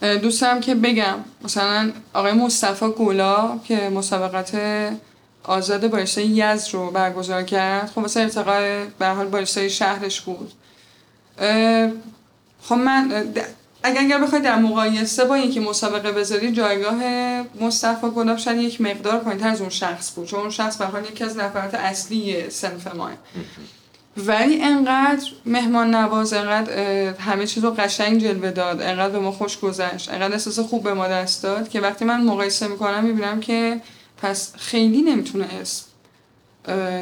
دوستم 0.00 0.60
که 0.60 0.74
بگم 0.74 1.16
مثلا 1.44 1.92
آقای 2.14 2.32
مصطفی 2.32 2.88
گولا 2.88 3.58
که 3.64 3.88
مسابقات 3.88 4.58
آزاد 5.44 5.90
بارشتای 5.90 6.26
یز 6.26 6.68
رو 6.68 6.90
برگزار 6.90 7.42
کرد 7.42 7.90
خب 7.94 8.00
مثلا 8.00 8.22
ارتقای 8.22 8.84
به 8.98 9.06
حال 9.06 9.26
بارشتای 9.26 9.70
شهرش 9.70 10.20
بود. 10.20 10.52
خب 12.62 12.74
من 12.74 13.34
اگر 13.82 14.00
اگر 14.00 14.20
بخوای 14.20 14.40
در 14.40 14.56
مقایسه 14.56 15.24
با 15.24 15.34
اینکه 15.34 15.60
مسابقه 15.60 16.12
بذاری 16.12 16.52
جایگاه 16.52 17.02
مصطفی 17.60 18.10
گلاب 18.10 18.38
شاید 18.38 18.58
یک 18.58 18.80
مقدار 18.80 19.18
پایینتر 19.18 19.48
از 19.48 19.60
اون 19.60 19.70
شخص 19.70 20.14
بود 20.14 20.26
چون 20.26 20.40
اون 20.40 20.50
شخص 20.50 20.76
به 20.76 21.02
یکی 21.10 21.24
از 21.24 21.36
نفرات 21.36 21.74
اصلی 21.74 22.50
سنف 22.50 22.94
ما 22.94 23.10
ولی 24.16 24.62
انقدر 24.62 25.30
مهمان 25.46 25.94
نواز 25.94 26.32
انقدر 26.32 26.72
همه 27.18 27.46
چیز 27.46 27.64
رو 27.64 27.70
قشنگ 27.70 28.22
جلوه 28.22 28.50
داد 28.50 28.82
انقدر 28.82 29.12
به 29.12 29.18
ما 29.18 29.32
خوش 29.32 29.60
گذشت 29.60 30.10
انقدر 30.10 30.32
احساس 30.32 30.58
خوب 30.58 30.82
به 30.82 30.94
ما 30.94 31.08
دست 31.08 31.42
داد 31.42 31.68
که 31.68 31.80
وقتی 31.80 32.04
من 32.04 32.24
مقایسه 32.24 32.68
می‌کنم 32.68 33.04
می‌بینم 33.04 33.40
که 33.40 33.80
پس 34.22 34.52
خیلی 34.56 35.02
نمی‌تونه 35.02 35.48
اسم 35.60 35.84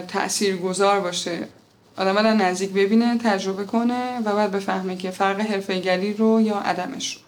تأثیر 0.08 0.56
گذار 0.56 1.00
باشه. 1.00 1.49
آدم 1.99 2.23
در 2.23 2.35
نزدیک 2.35 2.71
ببینه 2.71 3.19
تجربه 3.19 3.64
کنه 3.64 4.19
و 4.25 4.35
بعد 4.35 4.50
بفهمه 4.50 4.97
که 4.97 5.11
فرق 5.11 5.40
حرفه‌گری 5.40 6.14
رو 6.14 6.40
یا 6.40 6.57
عدمش 6.57 7.14
رو. 7.14 7.21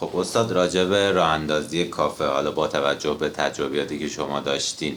خب 0.00 0.16
استاد 0.16 0.52
راجع 0.52 0.84
به 0.84 1.12
راه 1.12 1.28
اندازی 1.28 1.84
کافه 1.84 2.24
حالا 2.24 2.50
با 2.50 2.68
توجه 2.68 3.14
به 3.14 3.28
تجربیاتی 3.28 3.98
که 3.98 4.08
شما 4.08 4.40
داشتین 4.40 4.96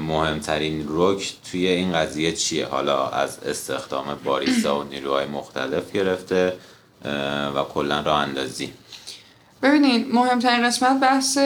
مهمترین 0.00 0.86
رک 0.88 1.34
توی 1.50 1.66
این 1.66 1.92
قضیه 1.92 2.32
چیه؟ 2.32 2.66
حالا 2.66 3.08
از 3.08 3.38
استخدام 3.38 4.18
باریستا 4.24 4.80
و 4.80 4.84
نیروهای 4.84 5.26
مختلف 5.26 5.92
گرفته 5.92 6.52
و 7.56 7.62
کلا 7.74 8.00
راه 8.00 8.20
اندازی. 8.20 8.72
ببینید 9.62 10.14
مهمترین 10.14 10.66
قسمت 10.66 11.00
بحث 11.00 11.38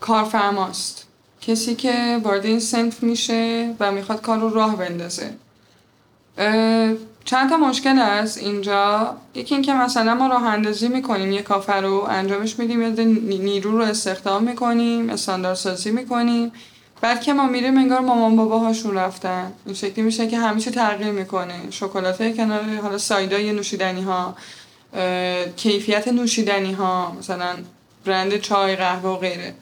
کارفرماست. 0.00 1.06
کسی 1.40 1.74
که 1.74 2.20
وارد 2.24 2.46
این 2.46 2.60
سنف 2.60 3.02
میشه 3.02 3.74
و 3.80 3.92
می‌خواد 3.92 4.20
کار 4.20 4.38
رو 4.38 4.50
راه 4.50 4.76
بندازه. 4.76 5.30
چند 7.24 7.50
تا 7.50 7.56
مشکل 7.56 7.98
هست 7.98 8.38
اینجا؟ 8.38 9.16
یکی 9.34 9.54
اینکه 9.54 9.72
مثلا 9.72 10.14
ما 10.14 10.26
راه 10.26 10.44
اندازی 10.44 10.88
می‌کنیم 10.88 11.32
یه 11.32 11.42
کافه 11.42 11.72
رو 11.72 12.06
انجامش 12.08 12.58
میدیم 12.58 12.82
یه 12.82 13.04
نیرو 13.38 13.78
رو 13.78 13.84
استخدام 13.84 14.42
می‌کنیم 14.42 15.10
استانداردسازی 15.10 15.90
می‌کنیم. 15.90 16.52
بعد 17.00 17.20
که 17.20 17.32
ما 17.32 17.46
میریم 17.46 17.78
انگار 17.78 18.00
مامان 18.00 18.36
باباهاشون 18.36 18.94
رفتن. 18.94 19.52
این 19.66 19.74
شکلی 19.74 20.04
میشه 20.04 20.28
که 20.28 20.38
همیشه 20.38 20.70
تغییر 20.70 21.12
می‌کنه. 21.12 21.54
شکلات 21.70 22.36
کنار 22.36 22.62
حالا 22.82 22.98
سایدای 22.98 23.52
نوشیدنی 23.52 24.02
ها 24.02 24.36
کیفیت 25.56 26.08
نوشیدنی 26.08 26.72
ها 26.72 27.16
مثلا 27.18 27.56
برند 28.04 28.36
چای 28.36 28.76
قهوه 28.76 29.10
و 29.10 29.16
غیره. 29.16 29.54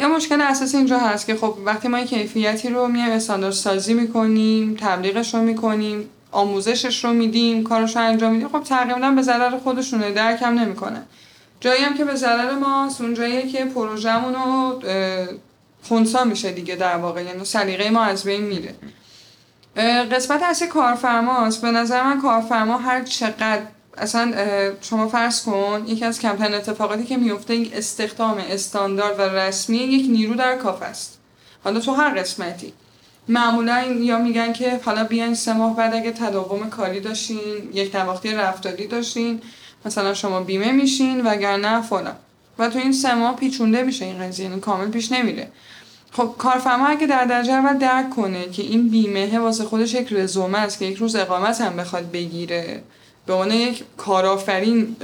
یا 0.00 0.08
مشکل 0.08 0.40
اساسی 0.40 0.76
اینجا 0.76 0.98
هست 0.98 1.26
که 1.26 1.36
خب 1.36 1.54
وقتی 1.64 1.88
ما 1.88 2.00
کیفیتی 2.00 2.68
رو 2.68 2.88
میایم 2.88 3.10
استاندارد 3.10 3.54
سازی 3.54 3.94
می‌کنیم 3.94 4.76
تبلیغش 4.80 5.34
رو 5.34 5.40
می‌کنیم 5.40 6.10
آموزشش 6.32 7.04
رو 7.04 7.12
میدیم 7.12 7.64
کارش 7.64 7.96
رو 7.96 8.02
انجام 8.02 8.32
میدیم 8.32 8.48
خب 8.48 8.62
تقریبا 8.62 9.10
به 9.10 9.22
ضرر 9.22 9.58
خودشونه 9.58 10.10
درکم 10.10 10.58
نمی‌کنه. 10.58 11.02
جایی 11.60 11.82
هم 11.82 11.94
که 11.94 12.04
به 12.04 12.14
ضرر 12.14 12.54
ماست 12.54 13.00
اون 13.00 13.14
جاییه 13.14 13.48
که 13.48 13.64
پروژهمون 13.64 14.34
رو 14.34 14.82
خونسا 15.82 16.24
میشه 16.24 16.52
دیگه 16.52 16.76
در 16.76 16.96
واقع 16.96 17.24
یعنی 17.24 17.44
سلیقه 17.44 17.90
ما 17.90 18.04
از 18.04 18.24
بین 18.24 18.40
میره. 18.40 18.74
قسمت 20.12 20.42
اصلی 20.42 20.68
کارفرماست. 20.68 21.62
به 21.62 21.70
نظر 21.70 22.02
من 22.02 22.20
کارفرما 22.20 22.78
هر 22.78 23.02
چقدر 23.02 23.62
اصلا 24.00 24.34
شما 24.80 25.08
فرض 25.08 25.42
کن 25.42 25.84
یکی 25.86 26.04
از 26.04 26.20
کمترین 26.20 26.54
اتفاقاتی 26.54 27.04
که 27.04 27.16
میفته 27.16 27.56
یک 27.56 27.72
استخدام 27.74 28.38
استاندارد 28.50 29.18
و 29.18 29.22
رسمی 29.22 29.76
یک 29.76 30.10
نیرو 30.10 30.34
در 30.34 30.56
کاف 30.56 30.82
است. 30.82 31.18
حالا 31.64 31.80
تو 31.80 31.92
هر 31.92 32.20
قسمتی. 32.20 32.72
معمولا 33.28 33.82
یا 33.82 34.18
میگن 34.18 34.52
که 34.52 34.80
حالا 34.84 35.04
بیاین 35.04 35.34
سه 35.34 35.52
ماه 35.52 35.76
بعد 35.76 35.94
اگه 35.94 36.10
تداوم 36.10 36.70
کاری 36.70 37.00
داشتین 37.00 37.38
یک 37.72 37.96
نواختی 37.96 38.32
رفتاری 38.32 38.86
داشتین 38.86 39.40
مثلا 39.84 40.14
شما 40.14 40.40
بیمه 40.40 40.72
میشین 40.72 41.26
وگرنه 41.26 41.82
فلان. 41.82 42.16
و 42.58 42.68
تو 42.68 42.78
این 42.78 42.92
سه 42.92 43.14
ماه 43.14 43.36
پیچونده 43.36 43.82
میشه 43.82 44.04
این 44.04 44.18
قضیه 44.18 44.46
یعنی 44.46 44.60
کامل 44.60 44.90
پیش 44.90 45.12
نمیره. 45.12 45.50
خب 46.12 46.34
کارفرما 46.38 46.86
اگه 46.86 47.06
در 47.06 47.24
درجه 47.24 47.52
اول 47.52 47.78
درک 47.78 48.10
کنه 48.10 48.48
که 48.48 48.62
این 48.62 48.88
بیمه 48.88 49.38
واسه 49.38 49.64
خودش 49.64 49.94
یک 49.94 50.12
رزومه 50.12 50.58
است 50.58 50.78
که 50.78 50.84
یک 50.84 50.98
روز 50.98 51.16
اقامت 51.16 51.60
هم 51.60 51.76
بخواد 51.76 52.10
بگیره 52.10 52.82
به 53.30 53.36
عنوان 53.36 53.50
یک 53.50 53.84
کارآفرین 53.96 54.96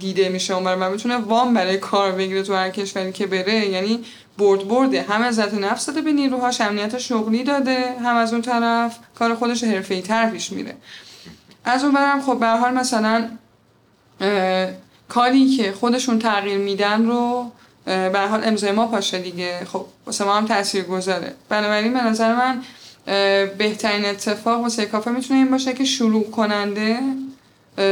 دیده 0.00 0.28
میشه 0.28 0.54
اون 0.54 0.74
من. 0.74 0.92
می‌تونه 0.92 1.16
وام 1.16 1.54
برای 1.54 1.76
کار 1.76 2.12
بگیره 2.12 2.42
تو 2.42 2.54
هر 2.54 2.70
کشوری 2.70 3.12
که 3.12 3.26
بره 3.26 3.68
یعنی 3.68 4.04
برد 4.38 4.68
برده. 4.68 5.02
هم 5.02 5.22
عزت 5.22 5.54
نفس 5.54 5.86
داده 5.86 6.00
به 6.00 6.12
نیروهاش 6.12 6.60
امنیت 6.60 6.98
شغلی 6.98 7.44
داده 7.44 7.94
هم 8.04 8.16
از 8.16 8.32
اون 8.32 8.42
طرف 8.42 8.98
کار 9.18 9.34
خودش 9.34 9.64
حرفه‌ای 9.64 10.02
تر 10.02 10.30
پیش 10.30 10.52
میره. 10.52 10.74
از 11.64 11.84
اون 11.84 11.92
برم 11.92 12.22
خب 12.22 12.38
به 12.40 12.46
حال 12.46 12.74
مثلا 12.74 13.28
کاری 15.08 15.56
که 15.56 15.72
خودشون 15.72 16.18
تغییر 16.18 16.58
میدن 16.58 17.06
رو 17.06 17.50
به 17.84 18.26
حال 18.30 18.40
امضای 18.44 18.72
ما 18.72 18.86
پاشه 18.86 19.18
دیگه. 19.18 19.64
خب 19.72 19.86
واسه 20.06 20.24
ما 20.24 20.36
هم 20.36 20.46
تاثیر 20.46 20.84
گذاره 20.84 21.34
بنابراین 21.48 21.92
به 21.92 22.04
نظر 22.04 22.34
من 22.34 22.62
بهترین 23.58 24.04
اتفاق 24.04 24.60
واسه 24.60 24.86
کافه 24.86 25.10
می‌تونه 25.10 25.40
این 25.40 25.50
باشه 25.50 25.72
که 25.72 25.84
شروع 25.84 26.30
کننده 26.30 26.98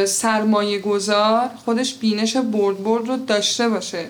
سرمایه 0.07 0.79
گذار 0.79 1.51
خودش 1.65 1.95
بینش 1.95 2.37
برد 2.37 2.83
برد 2.83 3.09
رو 3.09 3.17
داشته 3.17 3.69
باشه. 3.69 4.07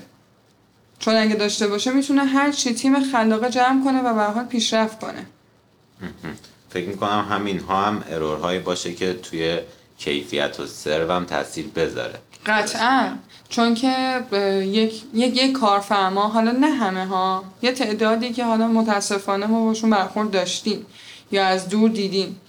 چون 0.98 1.14
اگه 1.14 1.35
داشته 1.35 1.66
باشه 1.66 1.90
می‌تونه 1.90 2.24
هر 2.24 2.52
چی 2.52 2.74
تیم 2.74 3.12
خلاقه 3.12 3.50
جمع 3.50 3.85
کنه 3.85 4.00
و 4.00 4.14
به 4.14 4.22
حال 4.22 4.44
پیشرفت 4.44 5.00
کنه. 5.00 5.26
فکر 6.70 6.88
می‌کنم 6.88 7.26
همین 7.30 7.59
ها 7.59 7.85
هم 7.85 8.04
ارورهایی 8.11 8.59
باشه 8.59 8.94
که 8.94 9.12
توی 9.12 9.59
کیفیت 9.98 10.61
و 10.61 10.66
سرو 10.66 11.12
هم 11.12 11.24
تاثیر 11.24 11.66
بذاره. 11.66 12.18
قطعا. 12.46 13.12
چون 13.48 13.74
که 13.74 14.22
یک 14.62 15.02
یک 15.14 15.37
یک 15.37 15.52
کارفرما 15.52 16.28
حالا 16.28 16.50
نه 16.50 16.66
همه 16.66 17.06
ها 17.06 17.44
یه 17.62 17.72
تعدادی 17.72 18.33
که 18.33 18.44
حالا 18.44 18.68
متاسفانه 18.68 19.46
ما 19.46 19.64
باشون 19.64 19.90
برخورد 19.90 20.30
داشتیم 20.30 20.87
یا 21.33 21.46
از 21.46 21.68
دور 21.68 21.90
دیدیم. 21.90 22.40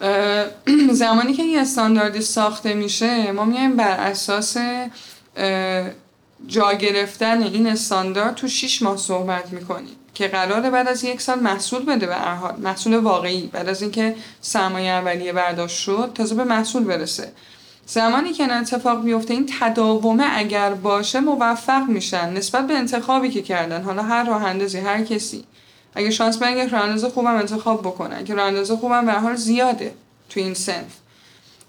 زمانی 0.92 1.32
که 1.32 1.42
یه 1.42 1.60
استانداردی 1.60 2.20
ساخته 2.20 2.74
میشه 2.74 3.32
ما 3.32 3.44
میایم 3.44 3.76
بر 3.76 4.00
اساس 4.00 4.56
جا 6.46 6.72
گرفتن 6.72 7.42
این 7.42 7.66
استاندارد 7.66 8.34
تو 8.34 8.48
6 8.48 8.82
ماه 8.82 8.96
صحبت 8.96 9.52
می‌کنیم 9.52 9.96
که 10.14 10.28
قراره 10.28 10.70
بعد 10.70 10.88
از 10.88 11.04
یک 11.04 11.20
سال 11.20 11.40
محصول 11.40 11.84
بده 11.84 12.06
به 12.06 12.14
حال 12.14 12.56
محصول 12.56 12.94
واقعی. 12.94 13.46
بعد 13.52 13.68
از 13.68 13.82
اینکه 13.82 14.16
سرمایه 14.40 14.90
اولیه 14.90 15.32
برداشت 15.32 15.76
شد 15.78 16.10
تازه 16.14 16.34
به 16.34 16.44
محصول 16.44 16.84
برسه. 16.84 17.32
زمانی 17.86 18.32
که 18.32 18.42
این 18.42 18.52
اتفاق 18.52 19.04
بیفته 19.04 19.34
این 19.34 19.50
تداومه 19.60 20.26
اگر 20.34 20.74
باشه 20.74 21.20
موفق 21.20 21.88
میشن 21.88 22.32
نسبت 22.32 22.66
به 22.66 22.74
انتخابی 22.74 23.30
که 23.30 23.42
کردن. 23.42 23.82
حالا 23.82 24.02
هر 24.02 24.24
راه 24.24 24.44
اندازی 24.44 24.78
هر 24.78 25.04
کسی. 25.04 25.44
اگه 25.94 26.10
شانس 26.10 26.36
به 26.36 26.52
یک 26.52 26.68
راه 26.68 26.82
انداز 26.82 27.04
خوبم 27.04 27.36
انتخاب 27.36 27.80
بکنن. 27.80 28.24
که 28.24 28.34
راه 28.34 28.46
انداز 28.46 28.70
خوبم 28.70 29.06
به 29.06 29.12
حال 29.12 29.36
زیاده 29.36 29.94
تو 30.28 30.40
این 30.40 30.54
سنف. 30.54 30.96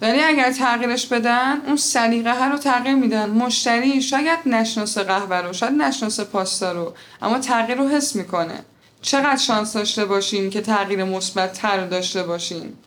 ولی 0.01 0.19
اگر 0.19 0.51
تغییرش 0.51 1.05
بدن 1.05 1.61
اون 1.67 1.75
سلیقه 1.75 2.45
رو 2.45 2.57
تغییر 2.57 2.95
میدن. 2.95 3.29
مشتری 3.29 4.01
شاید 4.01 4.39
نشناسه 4.45 5.03
قهوه 5.03 5.37
رو 5.37 5.53
شاید 5.53 5.73
نشناسه 5.73 6.23
پاستا 6.23 6.71
رو 6.71 6.93
اما 7.21 7.39
تغییر 7.39 7.77
رو 7.77 7.87
حس 7.87 8.15
می‌کنه. 8.15 8.59
چقدر 9.01 9.37
شانس 9.37 9.73
داشته 9.73 10.05
باشیم 10.05 10.49
که 10.49 10.61
تغییر 10.61 11.03
مثبت 11.03 11.53
تر 11.53 11.87
داشته 11.87 12.23
باشیم 12.23 12.77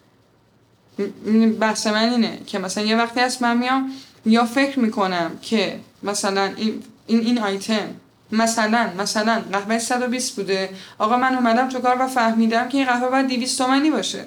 بحث 1.60 1.86
من 1.86 2.08
اینه 2.08 2.38
که 2.46 2.58
مثلا 2.58 2.84
یه 2.84 2.96
وقتی 2.96 3.20
هست 3.20 3.42
من 3.42 3.56
میام 3.56 3.92
یا 4.26 4.44
فکر 4.44 4.78
می‌کنم 4.78 5.38
که 5.42 5.80
مثلا 6.02 6.52
این 6.56 6.82
این, 7.06 7.20
این 7.20 7.38
آیتم 7.38 7.88
مثلا 8.32 8.90
مثلا 8.98 9.42
قهوه 9.52 9.78
120 9.78 10.36
بوده. 10.36 10.70
آقا 10.98 11.16
من 11.16 11.34
اومدم 11.34 11.68
تو 11.68 11.80
کار 11.80 11.96
و 12.02 12.06
فهمیدم 12.06 12.68
که 12.68 12.78
این 12.78 12.86
قهوه 12.86 13.08
باید 13.08 13.26
200 13.28 13.58
تومانی 13.58 13.90
باشه. 13.90 14.24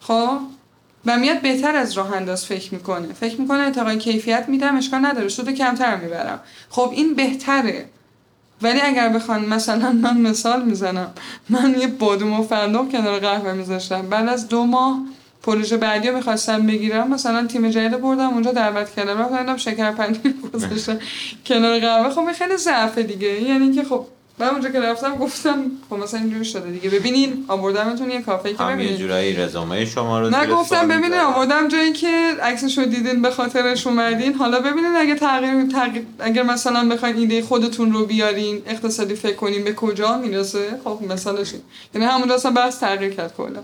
خب؟ 0.00 0.38
و 1.06 1.18
میاد 1.18 1.40
بهتر 1.40 1.76
از 1.76 1.92
راه 1.92 2.12
انداز 2.12 2.46
فکر 2.46 2.74
می‌کنه. 2.74 3.12
فکر 3.12 3.40
می‌کنه 3.40 3.58
اتقای 3.58 3.98
کیفیت 3.98 4.44
میدم 4.48 4.76
اشکال 4.76 5.06
نداره. 5.06 5.28
سود 5.28 5.50
کمتر 5.50 5.96
می‌برم. 5.96 6.40
خب 6.70 6.90
این 6.94 7.14
بهتره. 7.14 7.86
ولی 8.62 8.80
اگر 8.80 9.08
بخوان 9.08 9.44
مثلا 9.44 9.92
من 9.92 10.20
مثال 10.20 10.64
می‌زنم. 10.64 11.10
من 11.48 11.74
یه 11.78 11.86
بادوم 11.86 12.40
و 12.40 12.42
فندق 12.42 12.92
کنار 12.92 13.18
قهوه 13.18 13.52
میذاشتم. 13.52 14.02
بعد 14.08 14.28
از 14.28 14.48
دو 14.48 14.64
ماه 14.64 15.00
پروژه 15.42 15.76
بعدی 15.76 16.08
رو 16.08 16.16
می‌خواستم 16.16 16.66
بگیرم. 16.66 17.10
مثلا 17.10 17.46
تیم 17.46 17.70
جدید 17.70 18.00
بردم 18.00 18.28
اونجا 18.28 18.52
دعوت 18.52 18.94
کردم. 18.94 19.18
رفتم 19.18 19.56
شکر 19.56 19.90
پنیر 19.90 20.34
گذاشتم 20.54 20.98
کنار 21.46 21.78
قهوه. 21.78 22.10
خب 22.10 22.32
خیلی 22.32 22.56
ضعفه 22.56 23.02
دیگه. 23.02 23.42
یعنی 23.42 23.72
که 23.72 23.84
خب 23.84 24.06
من 24.38 24.46
اونجا 24.46 24.68
که 24.68 24.80
رفتم 24.80 25.16
گفتم 25.16 25.64
خب 25.90 25.96
مثلا 25.96 26.20
اینجوری 26.20 26.44
شده 26.44 26.70
دیگه. 26.70 26.90
ببینین 26.90 27.44
آوردمتون 27.48 28.10
یه 28.10 28.22
کافه 28.22 28.54
که 28.54 28.64
ببینین. 28.64 28.92
یه 28.92 28.96
جورایی 28.96 29.36
رزومه 29.36 29.84
شما 29.84 30.20
رو 30.20 30.30
نه 30.30 30.46
گفتم 30.46 30.88
ببینین 30.88 31.20
آوردم 31.20 31.68
جایی 31.68 31.92
که 31.92 32.32
عکسش 32.42 32.78
رو 32.78 32.84
دیدین 32.84 33.22
به 33.22 33.30
خاطرش 33.30 33.86
اومدین. 33.86 34.34
حالا 34.34 34.60
ببینین 34.60 34.96
اگه 34.96 35.14
تغییر, 35.14 35.66
تغییر 35.66 36.06
اگر 36.18 36.42
مثلا 36.42 36.88
بخواین 36.88 37.16
ایده 37.16 37.42
خودتون 37.42 37.92
رو 37.92 38.06
بیارین 38.06 38.62
اقتصادی 38.66 39.14
فکر 39.14 39.36
کنین 39.36 39.64
به 39.64 39.74
کجا 39.74 40.18
می‌رسه. 40.18 40.80
خب 40.84 40.98
مثالش 41.08 41.52
یعنی 41.94 42.06
همون 42.06 42.30
اصلا 42.30 42.50
بحث 42.50 42.80
تغییر 42.80 43.12
کرد 43.14 43.34
کلا. 43.36 43.60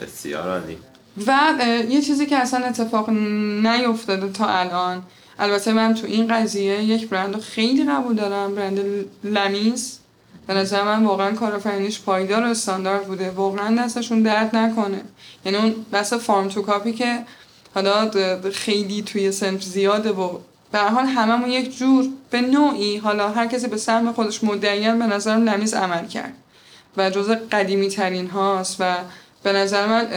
بسیار 0.00 0.48
عالی. 0.48 0.78
و 1.26 1.54
یه 1.88 2.02
چیزی 2.02 2.26
که 2.26 2.36
اصلا 2.36 2.66
اتفاق 2.66 3.10
نیفتاده 3.10 4.28
تا 4.32 4.46
الان 4.46 5.02
البته 5.38 5.72
من 5.72 5.94
تو 5.94 6.06
این 6.06 6.34
قضیه 6.34 6.82
یک 6.82 7.08
برند 7.08 7.40
خیلی 7.40 7.84
قبول 7.84 8.16
دارم 8.16 8.54
برند 8.54 8.80
لمیز 9.24 9.98
به 10.46 10.54
نظر 10.54 10.82
من 10.82 11.04
واقعا 11.04 11.32
کارآفرینیش 11.34 12.00
پایدار 12.00 12.42
و 12.42 12.46
استاندارد 12.46 13.06
بوده. 13.06 13.30
واقعا 13.30 13.76
دستشون 13.76 14.22
درد 14.22 14.56
نکنه. 14.56 15.00
یعنی 15.44 15.58
اون 15.58 15.74
بس 15.92 16.12
فارم 16.12 16.48
تو 16.48 16.62
کاپی 16.62 16.92
که 16.92 17.18
حالا 17.74 18.10
خیلی 18.52 19.02
توی 19.02 19.32
سنف 19.32 19.62
زیاده 19.62 20.12
و 20.12 20.38
به 20.72 20.78
حال 20.78 21.04
هممون 21.04 21.50
یک 21.50 21.78
جور 21.78 22.08
به 22.30 22.40
نوعی 22.40 22.96
حالا 22.96 23.28
هر 23.28 23.46
کسی 23.46 23.68
به 23.68 23.76
سهم 23.76 24.12
خودش 24.12 24.44
مدعیان 24.44 24.98
به 24.98 25.06
نظرم 25.06 25.48
لمیز 25.48 25.74
عمل 25.74 26.06
کرد. 26.06 26.32
و 26.96 27.10
جز 27.10 27.30
قدیمی 27.30 27.88
ترین 27.88 28.26
هاست 28.26 28.76
و 28.80 28.96
به 29.42 29.52
نظر 29.52 29.86
من 29.86 30.08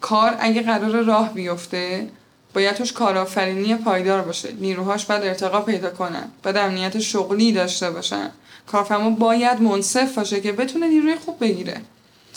کار 0.00 0.36
اگه 0.40 0.62
قرار 0.62 1.02
راه 1.02 1.32
بیفته 1.34 2.08
باید 2.54 2.74
توش 2.74 2.92
کارآفرینی 2.92 3.74
پایدار 3.74 4.22
باشه. 4.22 4.52
نیروهاش 4.52 5.04
باید 5.04 5.22
ارتقا 5.22 5.60
پیدا 5.60 5.90
کنن 5.90 6.24
باید 6.42 6.56
امنیت 6.56 6.98
شغلی 6.98 7.52
داشته 7.52 7.90
باشن. 7.90 8.30
کارفرما 8.66 9.10
باید 9.10 9.62
منصف 9.62 10.14
باشه 10.18 10.40
که 10.40 10.52
بتونه 10.52 10.88
نیروی 10.88 11.16
خوب 11.16 11.40
بگیره. 11.40 11.80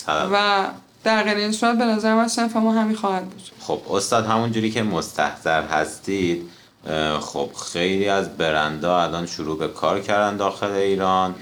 و 0.08 0.66
در 1.04 1.24
غیر 1.24 1.38
این 1.38 1.52
صورت 1.52 1.78
به 1.78 1.86
نظر 1.86 2.16
من 2.16 2.28
صنف 2.28 2.56
ما 2.56 2.74
همین 2.74 2.96
خواهد 2.96 3.26
بود. 3.26 3.42
خب 3.60 3.82
استاد 3.92 4.26
همون 4.26 4.52
جوری 4.52 4.72
که 4.72 4.84
مستحضر 4.84 5.64
هستید 5.64 6.50
خب 7.22 7.50
خیلی 7.72 8.10
از 8.10 8.38
برندا 8.38 9.02
الان 9.04 9.26
شروع 9.26 9.58
به 9.58 9.68
کار 9.68 10.00
کردن 10.00 10.38
داخل 10.38 10.72
ایران. 10.72 11.36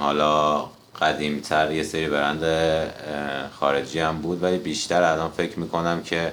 حالا 0.00 0.64
قدیمتر 1.00 1.72
یه 1.72 1.82
سری 1.82 2.08
برند 2.08 2.44
خارجی 3.60 4.00
هم 4.00 4.18
بود 4.18 4.42
ولی 4.42 4.58
بیشتر 4.58 5.02
الان 5.02 5.30
فکر 5.30 5.58
می‌کنم 5.58 6.02
که 6.02 6.32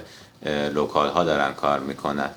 لوکال 0.74 1.08
ها 1.08 1.24
دارن 1.24 1.52
کار 1.52 1.80
می‌کنن. 1.80 2.30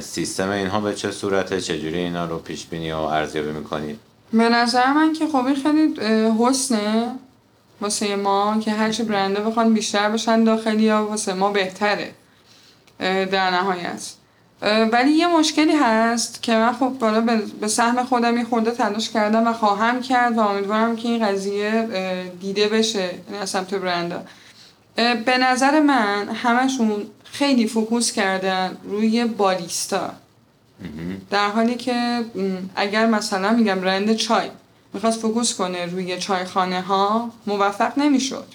سیستم 0.00 0.50
اینها 0.50 0.80
به 0.80 0.94
چه 0.94 1.10
صورته؟ 1.10 1.60
چجوری 1.60 1.98
اینا 1.98 2.24
رو 2.24 2.38
پیش 2.38 2.66
بینی 2.66 2.92
و 2.92 2.96
ارزیابی 2.96 3.50
می‌کنید؟ 3.50 3.98
به 4.32 4.48
نظر 4.48 4.92
من 4.92 5.12
که 5.12 5.26
خب 5.26 5.54
خیلی 5.62 5.94
حسنه 6.40 7.08
واسه 7.80 8.16
ما 8.16 8.60
که 8.60 8.70
هرچی 8.70 9.02
برنده 9.02 9.40
بخوان 9.40 9.74
بیشتر 9.74 10.10
بشن 10.10 10.44
داخلی 10.44 10.82
یا 10.82 11.06
واسه 11.06 11.32
ما 11.34 11.50
بهتره. 11.50 12.10
در 12.98 13.50
نهایت. 13.50 14.10
ولی 14.62 15.10
یه 15.10 15.26
مشکلی 15.26 15.72
هست 15.72 16.42
که 16.42 16.52
من 16.52 16.72
خب 16.72 16.88
بالا 16.88 17.40
به 17.60 17.68
سهم 17.68 18.04
خودم 18.04 18.36
یه 18.36 18.44
خورده 18.44 18.70
تلاش 18.70 19.10
کردم 19.10 19.46
و 19.46 19.52
خواهم 19.52 20.00
کرد 20.00 20.38
و 20.38 20.40
امیدوارم 20.40 20.96
که 20.96 21.08
این 21.08 21.26
قضیه 21.26 22.32
دیده 22.40 22.68
بشه. 22.68 23.10
از 23.40 23.50
سمت 23.50 23.74
برندها 23.74 24.16
به 24.96 25.38
نظر 25.38 25.80
من 25.80 26.28
همشون 26.28 27.06
خیلی 27.24 27.66
focus 27.66 28.12
کردن 28.12 28.76
روی 28.84 29.24
باریستا 29.24 30.10
در 31.30 31.48
حالی 31.48 31.74
که 31.74 32.24
اگر 32.76 33.06
مثلا 33.06 33.52
میگم 33.52 33.80
برند 33.80 34.14
چای 34.14 34.50
می‌خواست 34.94 35.20
focus 35.20 35.54
کنه 35.54 35.86
روی 35.86 36.18
چایخانه 36.18 36.80
ها 36.80 37.30
موفق 37.46 37.98
نمی‌شد. 37.98 38.46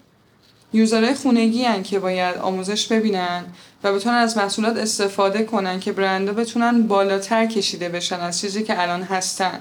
user 0.73 1.00
های 1.00 1.13
خونگی 1.13 1.63
هن 1.63 1.83
که 1.83 1.99
باید 1.99 2.37
آموزش 2.37 2.87
ببینن 2.87 3.45
و 3.83 3.93
بتونن 3.93 4.15
از 4.15 4.37
محصولات 4.37 4.77
استفاده 4.77 5.43
کنن 5.43 5.79
که 5.79 5.91
برندها 5.91 6.33
بتونن 6.33 6.87
بالاتر 6.87 7.45
کشیده 7.45 7.89
بشن 7.89 8.19
از 8.19 8.41
چیزی 8.41 8.63
که 8.63 8.81
الان 8.81 9.03
هستن. 9.03 9.59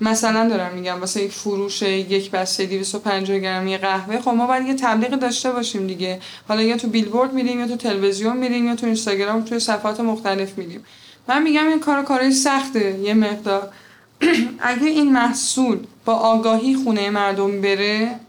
مثلا 0.00 0.48
دارم 0.48 0.74
میگم 0.74 1.00
واسه 1.00 1.22
یک 1.22 1.32
فروش 1.32 1.82
یک 1.82 2.30
بسته 2.30 2.66
250 2.66 3.38
گرمی 3.38 3.78
قهوه 3.78 4.20
خب 4.20 4.30
ما 4.30 4.46
باید 4.46 4.66
یه 4.66 4.74
تبلیغ 4.74 5.10
داشته 5.10 5.52
باشیم 5.52 5.86
دیگه. 5.86 6.20
حالا 6.48 6.62
یا 6.62 6.76
تو 6.76 6.88
بیلبورد 6.88 7.32
میریم 7.32 7.60
یا 7.60 7.66
تو 7.66 7.76
تلویزیون 7.76 8.36
میریم 8.36 8.66
یا 8.66 8.76
تو 8.76 8.86
اینستاگرام 8.86 9.44
توی 9.44 9.60
صفحات 9.60 10.00
مختلف 10.00 10.58
میریم. 10.58 10.84
من 11.28 11.42
میگم 11.42 11.66
این 11.66 11.80
کار 11.80 12.02
کارای 12.02 12.32
سخته 12.32 12.98
یه 12.98 13.14
مقدار. 13.14 13.72
اگه 14.60 14.86
این 14.86 15.12
محصول 15.12 15.78
با 16.04 16.12
آگاهی 16.12 16.74
خونه 16.74 17.10
مردم 17.10 17.60
بره 17.60 18.20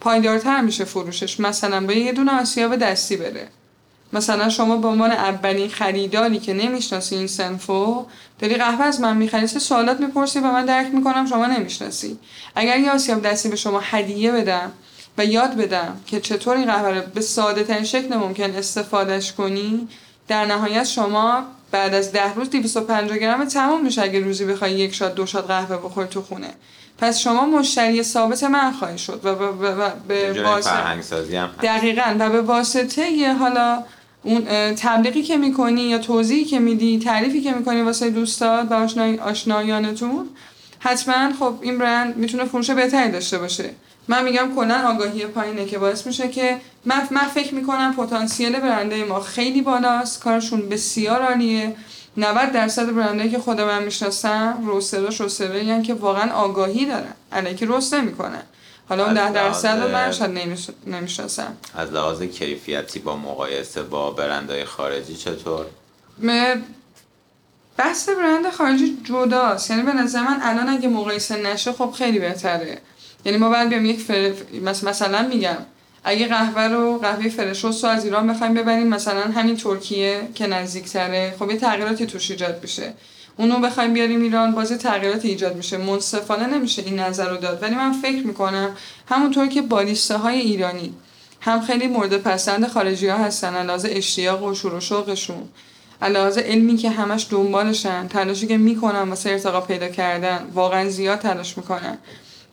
پایدارتر 0.00 0.60
میشه 0.60 0.84
فروشش. 0.84 1.40
مثلا 1.40 1.86
با 1.86 1.92
یه 1.92 2.12
دونه 2.12 2.40
آسیاب 2.40 2.76
دستی 2.76 3.16
بره. 3.16 3.48
مثلا 4.12 4.48
شما 4.48 4.76
به 4.76 4.88
عنوان 4.88 5.10
اولین 5.10 5.68
خریداری 5.68 6.38
که 6.38 6.54
نمی‌شناسی 6.54 7.16
این 7.16 7.26
سنفو 7.26 8.06
داری 8.38 8.54
قهوه 8.54 8.84
از 8.84 9.00
من 9.00 9.16
می‌خری 9.16 9.46
سوالات 9.46 10.00
می‌پرسی 10.00 10.38
و 10.38 10.42
من 10.42 10.64
درک 10.64 10.94
می‌کنم 10.94 11.26
شما 11.26 11.46
نمی‌شناسی. 11.46 12.18
اگر 12.54 12.78
یه 12.78 12.90
آسیاب 12.90 13.22
دستی 13.22 13.48
به 13.48 13.56
شما 13.56 13.80
هدیه 13.82 14.32
بدم 14.32 14.72
و 15.18 15.24
یاد 15.24 15.56
بدم 15.56 16.00
که 16.06 16.20
چطور 16.20 16.56
این 16.56 16.66
قهوه 16.66 16.88
رو 16.88 17.02
به 17.14 17.20
ساده 17.20 17.64
ترین 17.64 17.84
شکل 17.84 18.16
ممکن 18.16 18.50
استفادهش 18.50 19.32
کنی 19.32 19.88
در 20.28 20.46
نهایت 20.46 20.84
شما 20.84 21.42
بعد 21.70 21.94
از 21.94 22.12
ده 22.12 22.34
روز 22.34 22.50
250 22.50 23.18
گرم 23.18 23.44
تمام 23.44 23.84
میشه 23.84 24.02
اگه 24.02 24.20
روزی 24.20 24.44
بخوای 24.44 24.72
یک 24.72 24.94
شات 24.94 25.14
دو 25.14 25.26
شات 25.26 25.46
قهوه 25.46 25.76
بخوری 25.76 26.08
تو 26.08 26.22
خونه. 26.22 26.54
پس 26.98 27.18
شما 27.18 27.46
مشتری 27.46 28.02
ثابت 28.02 28.44
من 28.44 28.72
خواهی 28.72 28.98
شد 28.98 29.20
و 29.24 29.34
به 30.08 30.42
واسطه 30.42 31.48
دقیقا. 31.62 32.16
و 32.18 32.30
به 32.30 32.42
واسطه 32.42 33.10
یه 33.10 33.34
حالا 33.34 33.84
اون 34.22 34.44
تبلیغی 34.74 35.22
که 35.22 35.36
می‌کنی 35.36 35.82
یا 35.82 35.98
توضیحی 35.98 36.44
که 36.44 36.58
میدی 36.58 36.98
تعریفی 36.98 37.40
که 37.40 37.52
می‌کنی 37.52 37.82
واسه 37.82 38.10
دوستات 38.10 38.70
و 38.70 38.74
آشنایانتون 39.22 40.28
حتما 40.78 41.32
خب 41.38 41.54
این 41.60 41.78
برند 41.78 42.16
می‌تونه 42.16 42.44
فروش 42.44 42.70
بهتری 42.70 43.10
داشته 43.10 43.38
باشه. 43.38 43.70
من 44.08 44.24
میگم 44.24 44.54
کلا 44.56 44.88
آگاهی 44.88 45.26
پایینه 45.26 45.64
که 45.64 45.78
باعث 45.78 46.06
میشه 46.06 46.28
که 46.28 46.56
من, 46.84 47.08
من 47.10 47.24
فکر 47.34 47.54
می‌کنم 47.54 47.94
پتانسیل 47.96 48.60
برنده 48.60 49.04
ما 49.04 49.20
خیلی 49.20 49.62
بالاست 49.62 50.22
کارشون 50.22 50.68
بسیار 50.68 51.22
عالیه. 51.22 51.76
90 52.16 52.52
درصد 52.52 52.94
برندهایی 52.94 53.30
که 53.30 53.38
خود 53.38 53.60
من 53.60 53.82
می‌شناسم 53.82 54.58
روستراش 54.66 55.20
روسترایی 55.20 55.82
که 55.82 55.94
واقعا 55.94 56.32
آگاهی 56.32 56.86
دارن. 56.86 57.12
علیکی 57.32 57.66
روست 57.66 57.94
نمی‌کنن. 57.94 58.42
حالا 58.88 59.04
اون 59.04 59.14
ده 59.14 59.32
درصد 59.32 59.82
رو 59.82 59.88
من 59.88 60.12
شاید 60.12 60.58
نمی‌شناسم. 60.86 61.56
از 61.74 61.92
لحاظ 61.92 62.22
کیفیتی 62.22 62.98
با 62.98 63.16
مقایسه 63.16 63.82
با 63.82 64.10
برندهای 64.10 64.64
خارجی 64.64 65.16
چطور؟ 65.16 65.66
بحث 67.76 68.08
برند 68.08 68.50
خارجی 68.50 68.98
جداست. 69.04 69.70
یعنی 69.70 69.82
به 69.82 69.92
نظر 69.92 70.22
من 70.22 70.38
الان 70.42 70.68
اگه 70.68 70.88
مقایسه 70.88 71.36
نشه 71.36 71.72
خب 71.72 71.94
خیلی 71.98 72.18
بهتره. 72.18 72.78
یعنی 73.24 73.38
ما 73.38 73.48
باید 73.48 73.68
بیام 73.68 73.86
یک 73.86 74.00
فر... 74.00 74.32
مثلا 74.62 75.28
میگم. 75.28 75.56
اگه 76.08 76.26
قهوه 76.26 76.62
رو 76.62 76.98
قهوه 76.98 77.28
فرش 77.28 77.64
رو 77.64 77.88
از 77.88 78.04
ایران 78.04 78.26
بخوایم 78.26 78.54
ببریم 78.54 78.86
مثلا 78.86 79.20
همین 79.20 79.56
ترکیه 79.56 80.28
که 80.34 80.46
نزدیکتره. 80.46 81.34
خب 81.38 81.50
یه 81.50 81.56
تغییراتی 81.56 82.06
توش 82.06 82.30
ایجاد 82.30 82.58
میشه. 82.62 82.92
اونو 83.36 83.58
بخوایم 83.58 83.92
بیاریم 83.92 84.22
ایران 84.22 84.52
باز 84.52 84.72
تغییرات 84.72 85.24
ایجاد 85.24 85.56
میشه. 85.56 85.76
منصفانه 85.76 86.46
نمیشه 86.46 86.82
این 86.82 86.98
نظر 86.98 87.28
رو 87.30 87.36
داد 87.36 87.62
ولی 87.62 87.74
من 87.74 87.92
فکر 87.92 88.26
می‌کنم 88.26 88.76
همونطور 89.08 89.46
که 89.46 89.62
بالیسته 89.62 90.16
های 90.16 90.38
ایرانی 90.38 90.94
هم 91.40 91.60
خیلی 91.60 91.86
مورد 91.86 92.16
پسند 92.16 92.68
خارجی 92.68 93.08
ها 93.08 93.18
هستن 93.18 93.54
علاوه 93.54 93.90
اشتیاق 93.92 94.42
و 94.42 94.54
شور 94.54 94.74
و 94.74 94.80
شوقشون 94.80 95.48
علاوه 96.02 96.42
علمی 96.42 96.76
که 96.76 96.90
همش 96.90 97.26
دنبالشن 97.30 98.08
تلاشی 98.08 98.46
که 98.46 98.56
می‌کنن 98.56 99.08
واسه 99.08 99.30
ارتقا 99.30 99.60
پیدا 99.60 99.88
کردن 99.88 100.46
واقعا 100.54 100.88
زیاد 100.88 101.18
تلاش 101.18 101.56
می‌کنن. 101.56 101.98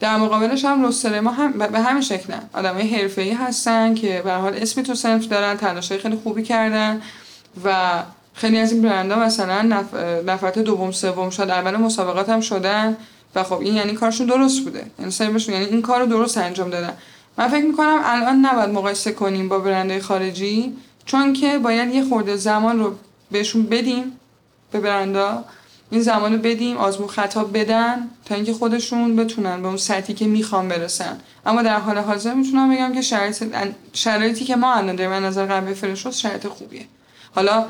در 0.03 0.17
مقابلش 0.17 0.65
هم 0.65 0.85
رستره 0.85 1.21
ما 1.21 1.31
هم 1.31 1.51
به 1.51 1.79
همین 1.79 2.01
شکلن 2.01 2.41
آدمای 2.53 2.87
حرفه‌ای 2.87 3.31
هستن 3.31 3.95
که 3.95 4.21
به 4.25 4.33
حال 4.33 4.53
اسمی 4.55 4.83
تو 4.83 4.95
سنف 4.95 5.27
دارن 5.27 5.57
تلاشای 5.57 5.97
خیلی 5.97 6.15
خوبی 6.23 6.43
کردن 6.43 7.01
و 7.65 8.03
خیلی 8.33 8.57
از 8.57 8.71
این 8.71 8.81
برندها 8.81 9.19
مثلا 9.19 9.61
نف... 9.61 9.93
نفرت 10.25 10.59
دوم 10.59 10.91
سوم 10.91 11.29
شد 11.29 11.41
اول 11.41 11.75
مسابقات 11.75 12.29
هم 12.29 12.41
شدن 12.41 12.97
و 13.35 13.43
خب 13.43 13.59
این 13.59 13.75
یعنی 13.75 13.93
کارشون 13.93 14.27
درست 14.27 14.63
بوده. 14.63 14.85
یعنی 14.99 15.39
یعنی 15.47 15.65
این 15.65 15.81
کار 15.81 15.99
رو 15.99 16.05
درست 16.05 16.37
انجام 16.37 16.69
دادن. 16.69 16.93
من 17.37 17.47
فکر 17.47 17.65
می‌کنم 17.65 18.01
الان 18.03 18.45
نباید 18.45 18.69
مقایسه 18.69 19.11
کنیم 19.11 19.49
با 19.49 19.59
برندهای 19.59 20.01
خارجی 20.01 20.73
چون 21.05 21.33
که 21.33 21.57
باید 21.57 21.93
یه 21.93 22.03
خورده 22.03 22.35
زمان 22.35 22.79
رو 22.79 22.95
بهشون 23.31 23.63
بدیم 23.63 24.19
به 24.71 24.79
برندا 24.79 25.43
این 25.93 26.01
زمان 26.01 26.33
رو 26.33 26.39
بدیم 26.39 26.77
آزمون 26.77 27.07
خطا 27.07 27.43
بدن 27.43 28.09
تا 28.25 28.35
اینکه 28.35 28.53
خودشون 28.53 29.15
بتونن 29.15 29.61
به 29.61 29.67
اون 29.67 29.77
سطحی 29.77 30.13
که 30.13 30.25
می‌خوام 30.25 30.67
برسن. 30.67 31.17
اما 31.45 31.61
در 31.61 31.79
حال 31.79 31.97
حاضر 31.97 32.33
می‌تونم 32.33 32.75
بگم 32.75 32.93
که 32.93 33.01
شرایط 33.01 33.43
شرایطی 33.93 34.45
که 34.45 34.55
ما 34.55 34.73
الان 34.73 34.95
داریم 34.95 35.11
من 35.11 35.25
نظر 35.25 35.45
قبل 35.45 35.73
فرشوس 35.73 36.17
شرایط 36.17 36.47
خوبیه. 36.47 36.85
حالا 37.35 37.65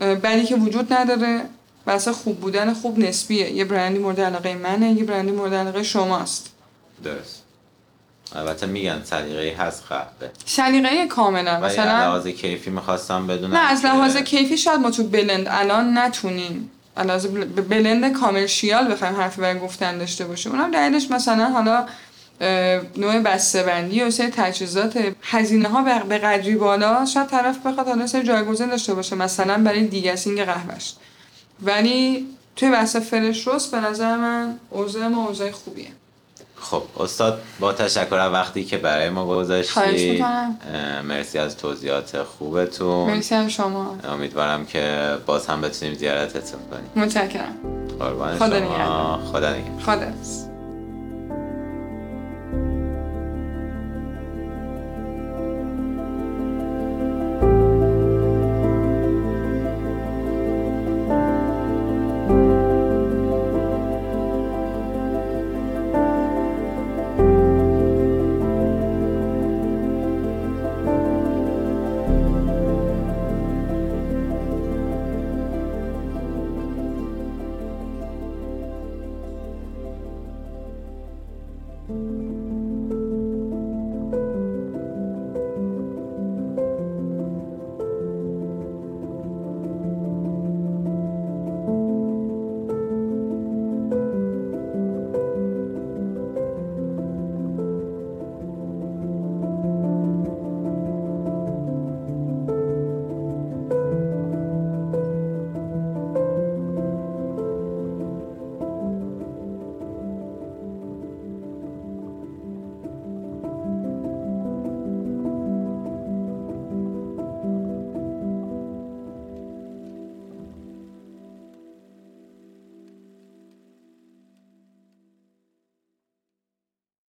بدی 0.00 0.44
که 0.44 0.56
وجود 0.56 0.92
نداره 0.92 1.40
و 1.86 1.98
خوب 1.98 2.40
بودن 2.40 2.74
خوب 2.74 2.98
نسبیه. 2.98 3.50
یه 3.50 3.64
برندی 3.64 3.98
مورد 3.98 4.20
علاقه 4.20 4.54
منه 4.54 4.92
یه 4.92 5.04
برندی 5.04 5.32
مورد 5.32 5.54
علاقه 5.54 5.82
شماست. 5.82 6.50
درست. 7.04 7.42
البته 8.34 8.66
میگن 8.66 9.02
سلیقه 9.04 9.56
هست 9.62 9.84
قهوه. 9.88 10.30
سلیقه 10.46 11.06
کاملا 11.06 11.60
مثلا 11.60 11.84
لحاظ 11.84 12.26
کیفی 12.26 12.70
می‌خواستم 12.70 13.26
بدونم 13.26 13.56
نه 13.56 13.70
از 13.70 13.84
لحاظ 13.84 14.16
کیفی 14.16 14.58
شاید 14.58 14.80
ما 14.80 14.90
تو 14.90 15.02
بلند 15.02 15.46
الان 15.50 15.98
نتونیم. 15.98 16.70
لحاظ 17.04 17.26
بلند 17.68 18.12
کامرشیال 18.12 18.92
بخوایم 18.92 19.16
حرفی 19.16 19.40
برای 19.40 19.58
گفتن 19.60 19.98
داشته 19.98 20.24
باشیم. 20.24 20.52
اونم 20.52 20.70
دلیلش 20.70 21.10
مثلا 21.10 21.50
حالا 21.50 21.86
نوع 22.96 23.18
بسته 23.18 23.62
بندی 23.62 24.02
و 24.02 24.10
سری 24.10 24.30
تجهیزات 24.30 24.98
هزینه 25.22 25.68
ها 25.68 25.82
به- 26.08 26.18
قدری 26.18 26.54
بالا 26.56 27.04
شاید 27.04 27.26
طرف 27.26 27.58
بخواد 27.66 27.88
حالا 27.88 28.06
سری 28.06 28.22
جایگزین 28.22 28.68
داشته 28.68 28.94
باشه 28.94 29.16
مثلا 29.16 29.62
برای 29.64 29.86
دیگسینگ 29.86 30.42
قهوهش. 30.42 30.94
ولی 31.62 32.26
توی 32.56 32.70
بحث 32.70 32.96
فرش 32.96 33.46
روست 33.46 33.70
به 33.70 33.80
نظر 33.80 34.16
من 34.16 34.58
اوضاع 34.70 35.08
ما 35.08 35.26
اوضاع 35.26 35.50
خوبیه. 35.50 35.88
خب 36.60 36.82
استاد 37.00 37.42
با 37.60 37.72
تشکر 37.72 38.14
از 38.14 38.32
وقتی 38.32 38.64
که 38.64 38.78
برای 38.78 39.10
ما 39.10 39.26
گذاشتی. 39.26 40.24
مرسی 41.04 41.38
از 41.38 41.56
توضیحات 41.56 42.22
خوبتون. 42.22 43.10
مرسی 43.10 43.34
هم 43.34 43.48
شما. 43.48 43.98
امیدوارم 44.04 44.66
که 44.66 45.14
باز 45.26 45.46
هم 45.46 45.60
بتونیم 45.60 45.94
زیارتتون 45.94 46.60
کنیم. 46.70 47.04
متشکرم. 47.04 47.54
قربان 47.98 48.36
خدا 48.36 48.58
شما. 48.58 48.58
نگهدار. 48.58 49.18
خدا 49.32 49.50
نگهدار. 49.50 49.96
خدا 49.96 50.55